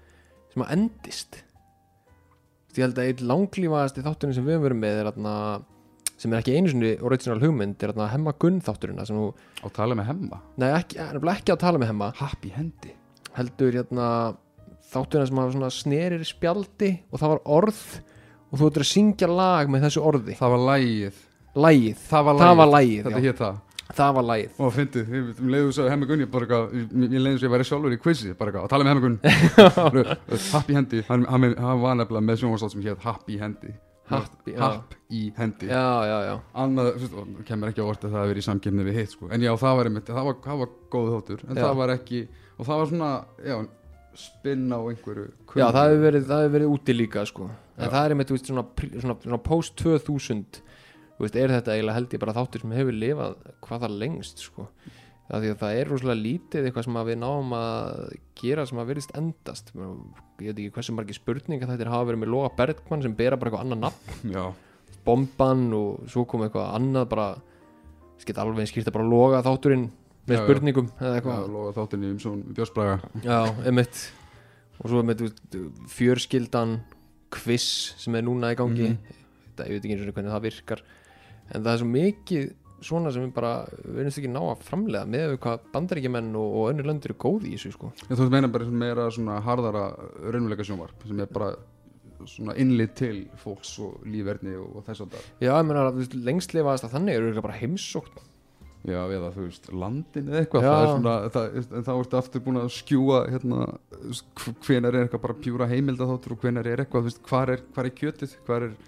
[0.50, 1.44] sem að endist?
[2.74, 5.36] Ég held að einn langlífaðasti þátturinn sem við höfum verið með er þarna
[6.20, 9.30] sem er ekki einu sinni original hugmynd er þarna hemma gunn þátturinn þú,
[9.62, 12.10] á tala með hemma, nei ekki, ekki að tala með hemma.
[12.18, 12.92] Happy hendi.
[13.38, 14.06] Heldur hérna
[14.90, 17.82] þátturinn sem að svona snerir spjaldi og það var orð
[18.50, 20.38] og þú ættir að syngja lag með þessu orði.
[20.38, 23.60] Það var lægið Lægið, það var það lægið, var lægið þetta hétt það.
[23.90, 25.08] Það var lægið og fyndið,
[25.42, 26.74] um leiðu svo hemmi Gunni bara eitthvað,
[27.10, 30.04] ég leiði svo ég væri sjálfur í quizi bara eitthvað, að tala með hemmi Gunni.
[30.54, 33.74] Happy Hendi, hann, hann, hann var nefnilega með sjónvarslátt sem hétt Happy Hendi.
[34.10, 34.60] Happy, já.
[34.62, 35.68] Happ í hendi.
[35.70, 36.32] Já, já, já.
[36.58, 39.12] Annað, þú og kemur ekki á orð að það hafi verið í samkemni við hitt
[39.14, 39.28] sko.
[39.30, 42.22] en já, það var einmitt, það var, það var góð þóttur en það var ekki,
[42.56, 43.10] og það var svona
[43.46, 43.56] já,
[44.18, 47.50] spinn á einhverju Já, það hefur verið, hefur verið úti líka sko.
[47.76, 47.92] En Já.
[47.92, 48.64] það er einmitt, veist, svona,
[48.96, 50.62] svona, svona post 2000
[51.20, 53.34] Þú veist, er þetta eiginlega held ég bara þáttur sem hefur lifað
[53.66, 54.66] hvað það lengst sko.
[55.30, 59.70] Það það er rosalega lítið eitthvað sem við náum að gera sem að virðist endast
[59.76, 63.52] Ég veit ekki hversu margir spurninga þetta hafa verið með Loga Bergmann sem bera bara
[63.52, 64.44] eitthvað annað nafn já,
[65.06, 67.28] Bomban og svo kom eitthvað annað bara
[68.20, 69.86] skeitt alveg skýrta bara Loga þátturinn
[70.28, 70.44] með Já, já.
[70.46, 73.10] spurningum eða Já, eitthvað loga þáttinni um svona Björnsbraga.
[73.24, 73.38] Já,
[73.70, 74.00] emitt
[74.80, 75.26] og svo með
[75.92, 76.78] fjörskildan
[77.34, 77.66] quiz
[78.00, 78.90] sem er núna í gangi.
[78.90, 79.18] Mhm.
[79.50, 80.82] þetta, ég veit ekki eins og hvernig það virkar.
[81.50, 83.50] En það er svo mikið svona sem við bara
[83.84, 87.56] erum ekki ná að framlega með hvað bandaríkjumenn og, og önnur löndur er góð í
[87.56, 87.90] þessu sko.
[88.08, 89.82] Ég þú meina bara meira svona harðara
[90.24, 91.50] raunveruleika sjónvarp sem er bara
[92.28, 95.84] svona innlit til fólks og lífverðni og, og þess að það Já, ég meina
[96.30, 98.24] lengst lifaðast að þannig eru bara heimsókn
[98.80, 100.70] Já, eða þú veist, landin eða eitthvað Já.
[100.70, 103.66] það er svona, það, en þá ertu aftur búin að skjúa hérna,
[104.64, 107.64] hvenar er eitthvað bara pjúra heimilda þáttur og hvenar er eitthvað, þú veist, hvar er,
[107.76, 108.78] hvar er kjötið hvar er,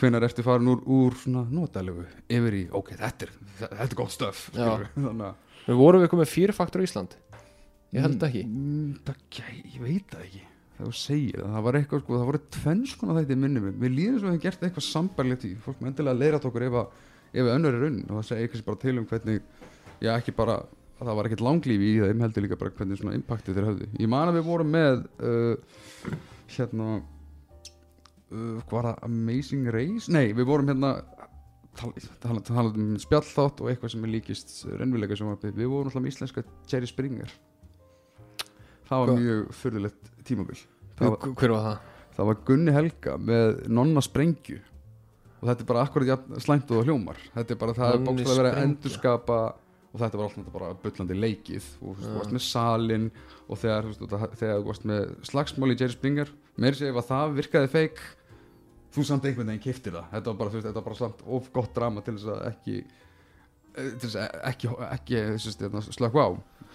[0.00, 4.16] hvenar ertu farin úr, úr svona notalegu yfir í, ok, þetta er, þetta er gott
[4.16, 4.56] stöf Já.
[4.56, 7.12] skilurðu, þannig að Við vorum við komið fýrfaktur á Ísland
[7.92, 10.42] Ég held ekki mm, það, ég, veit það ekki
[10.82, 13.92] þú segir það, það var eitthvað sko, það voru tvenns konar þetta í minnum við
[13.94, 16.78] líðum svo að við hefum gert eitthvað sambarlegt í fólk með endilega leirat okkur ef
[16.80, 16.96] að
[17.32, 19.40] ef önnur er unn og það segir eitthvað bara til um hvernig
[20.02, 20.58] já ekki bara,
[20.98, 23.88] að það var ekkert langlífi í þeim heldur líka bara hvernig svona impactið þeir höfðu.
[24.02, 26.16] Ég man að við vorum með uh,
[26.56, 30.12] hérna uh, hvað var það, Amazing Race?
[30.12, 30.96] Nei, við vorum hérna
[31.78, 36.04] talað tala, tala um spjallþátt og eitthvað sem er líkist reynvilega sjónvarpi við vorum alltaf
[36.04, 37.32] með íslenska Jerry Springer.
[38.90, 40.58] Það var mjög fyrðulegt tímabil.
[40.98, 41.88] Það var, Hver var það?
[42.16, 44.58] það var Gunni Helga með Nonna Sprengju
[45.42, 47.18] og þetta er bara akkurat slæmt og hljómar.
[47.34, 49.38] Þetta er bara það er Nonni bókstæðlega verið að endurskapa
[49.92, 51.68] og þetta var alltaf bara bullandi leikið.
[51.82, 53.08] Og þú varst með salin
[53.48, 56.30] og þegar þú varst með slagsmál í Jerry Springer
[56.62, 58.02] segja ef að það virkaði feik
[58.92, 60.08] þú samt einhvern veginn kiftir það.
[60.12, 62.76] Þetta var bara, veist, þetta var bara samt of gott drama til þess að ekki
[62.78, 66.28] eh, til þess að ekki, ekki, ekki slökku á.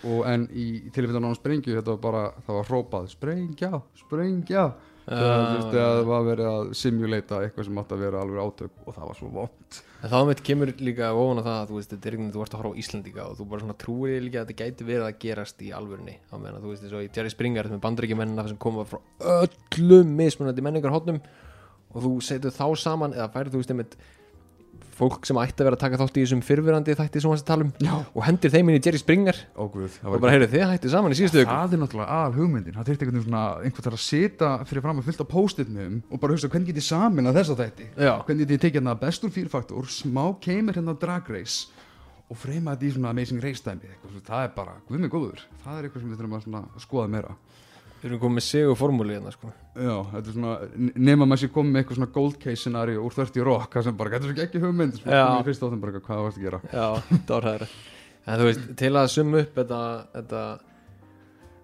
[0.07, 4.67] Og en í tilvíðan á sprengju þetta var bara, það var hrópað sprengja, sprengja
[5.07, 8.41] þegar þú veist, þegar það var verið að simulata eitthvað sem átti að vera alveg
[8.43, 11.69] átök og það var svo vond En þá mitt kemur líka ofan á það að
[11.71, 13.63] þú veist, þetta er einhvern veginn, þú ert að horfa á Íslandíka og þú bara
[13.63, 16.13] svona trúir því líka að þetta gæti verið að gerast í alvörunni.
[16.29, 18.99] Á meðan þú veist, eins og í Jerry Springer með bandaríkjumennina sem koma frá
[19.33, 21.17] öllum mismunandi menningarhóttnum
[21.97, 23.97] og þú setur þá saman eða færið þú veist einmitt
[24.97, 27.49] fólk sem ætti að vera að taka þátt í þessum fyrfirandi þætti sem hans að
[27.51, 27.93] tala um Já.
[28.01, 31.13] og hendir þeim inn í Jerry Springer Óguð, það og bara heyrðu þið hætti saman
[31.13, 35.01] í síðustu Það er náttúrulega al hugmyndin, það þurfti einhvern veginn að sita fyrir fram
[35.01, 37.89] að fylta post-itnum og bara hugsa hvernig get ég samin að þessa þætti?
[37.93, 38.13] Já.
[38.25, 41.69] hvernig get ég tekið hérna bestur fyrfaktor smá keimur hérna drag race
[42.27, 45.43] og freyma þetta í svona amazing race svo það er bara, guð mig góður.
[45.63, 47.35] Það er eitthvað sem við þurfum að skoða meira
[47.97, 49.49] Við erum komið með sigur formúli hérna sko.
[49.73, 50.55] Já, þetta er svona,
[51.01, 53.97] nema maður sé komið með eitthvað svona gold case scenario úr 30 rock það sem
[53.97, 56.59] bara, þetta er svo ekki hugmynd komið í fyrst áttum bara, hvað varst að gera?
[56.69, 56.87] Já,
[57.29, 57.67] það það
[58.27, 59.79] En þú veist, til að summa upp þetta,
[60.13, 60.41] þetta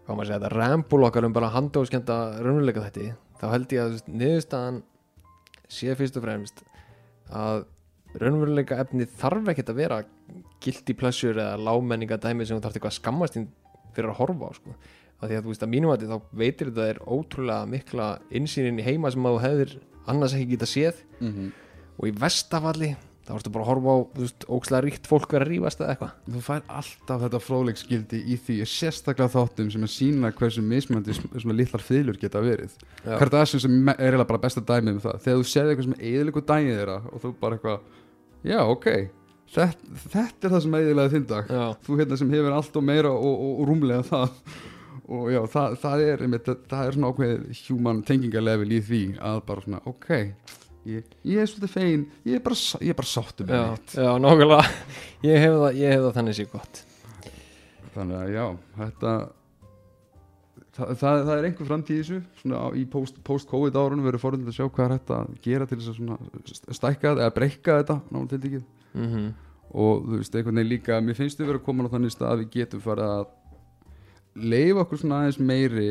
[0.06, 3.04] hvað maður segja, þetta rambúl okkar um bara handóskenda raunveruleika þetta
[3.42, 4.78] þá held ég að niðurstaðan
[5.68, 6.64] sé fyrst og fremst
[7.34, 7.66] að
[8.22, 9.98] raunveruleika efni þarf ekkert að vera
[10.64, 12.96] guilty pleasure eða lámenninga dæmi sem þú þarf eitthvað
[15.24, 17.72] að að að því að þú veist að mínum að þá veitir þetta er ótrúlega
[17.72, 19.74] mikla insýnin í heima sem að þú hefðir
[20.12, 21.02] annars ekki geta séð.
[21.20, 21.52] Mm -hmm.
[21.98, 23.98] og í vestafalli þá ertu bara að horfa á
[24.52, 26.12] ókslega ríkt fólk vera að rífast eða eitthvað.
[26.28, 31.56] Þú fær alltaf þetta fróðleiksgildi í því sérstaklega þáttum sem að sína hversu mismöndi svona
[31.56, 32.76] litlar fyrirlur geta verið.
[33.06, 33.18] Já.
[33.18, 35.22] Kardashian sem er eiginlega bara besta dæmið um það.
[35.24, 37.80] Þegar þú séð eitthvað sem eðilegu dæmið þeirra og þú bara eitthvað,
[38.44, 38.88] já ok
[39.54, 41.52] þetta, þetta er það sem eðilega þinn dag.
[41.86, 44.30] Þú hérna sem hefur allt og meira og, og, og rúmlega það
[45.10, 49.40] og já, það, það er einmitt, það, er svona ákveðið human tengingarlevel í því að
[49.50, 50.10] bara svona, ok
[50.88, 53.94] ég, ég er svolítið fegin, ég er bara, ég er bara sáttum með já, mitt.
[54.00, 54.66] já, nákvæmlega.
[55.24, 56.82] Ég hef það, ég hef það þannig sér gott.
[57.94, 58.46] Þannig að já,
[58.82, 59.14] þetta
[60.74, 64.50] það, það, er einhver framtíð í þessu svona á, í post- post-covid árunum verður forðin
[64.50, 66.18] að sjá hvað er hægt að gera til þess að svona
[66.50, 69.34] st- stækka þetta eða breyka þetta náttúrulega tiltekið mm
[69.74, 72.28] og þú veist, einhvern veginn líka mér finnst við vera að koma á þannig stað
[72.30, 73.24] að við getum farið að
[74.40, 75.90] leifa okkur svona aðeins meiri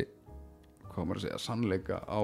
[0.92, 2.20] hvað maður að segja, sannleika á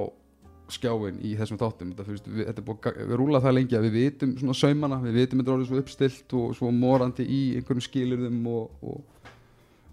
[0.69, 1.93] skjáin í þessum þáttum.
[1.95, 4.99] Þetta, fyrst, við, þetta er búið, við rúla það lengi að við vitum svona saumana,
[5.05, 9.31] við vitum þetta orðið svo uppstilt og svo morandi í einhverjum skilurðum og, og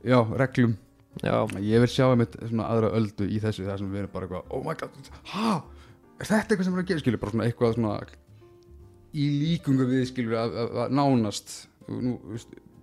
[0.03, 0.75] já, reglum.
[1.23, 4.27] Já, ég vil sjá einmitt svona aðra öldu í þessu þar sem við erum bara
[4.27, 5.51] eitthvað, oh my god ha,
[6.19, 7.03] er þetta eitthvað sem er að gera?
[7.05, 7.93] Skilur, bara svona eitthvað svona
[9.15, 11.53] í líkungu við skilur að, að, að nánast
[11.87, 12.17] nú,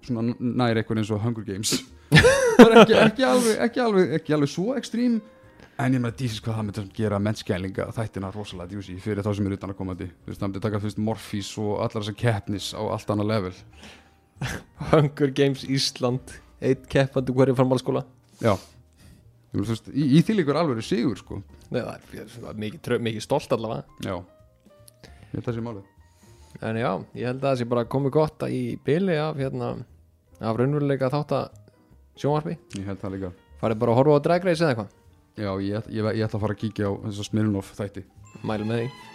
[0.06, 1.74] svona nær eitthvað eins og Hunger Games
[2.16, 5.20] ekki, ekki, alveg, ekki, alveg, ekki alveg svo ekstrím.
[5.80, 9.30] En ég með að dísis hvað það myndi gera mennskælinga þættina rosalega djúsi fyrir þá
[9.34, 12.18] sem eru utan að komandi þú veist, það myndi taka fyrst Morphís og allar þessar
[12.20, 13.54] keppnis á allt annað level.
[14.92, 18.04] Hunger Games Ísland eitt keppandi hverju framhalskóla
[18.42, 18.52] já.
[19.52, 21.40] Þú veist, í, í því líkur alveg sigur sko.
[21.72, 23.84] Nei, það er- ég er svona mikið, mikið stolt allavega.
[24.04, 25.88] Já, ég held að það sé málið.
[26.62, 29.72] En já, ég held að það sé bara komið gott í byli af hérna
[30.42, 31.60] af raunveruleika þátt að
[32.18, 32.58] sjónvarpi.
[32.78, 33.32] Ég held það líka.
[33.62, 34.98] Farið bara að horfa á Drag Race eða eitthvað?
[35.32, 38.04] Já, ég, ég, ég ætla að fara að kíkja á þess að Smirnoff þætti.
[38.42, 39.11] Mælum með því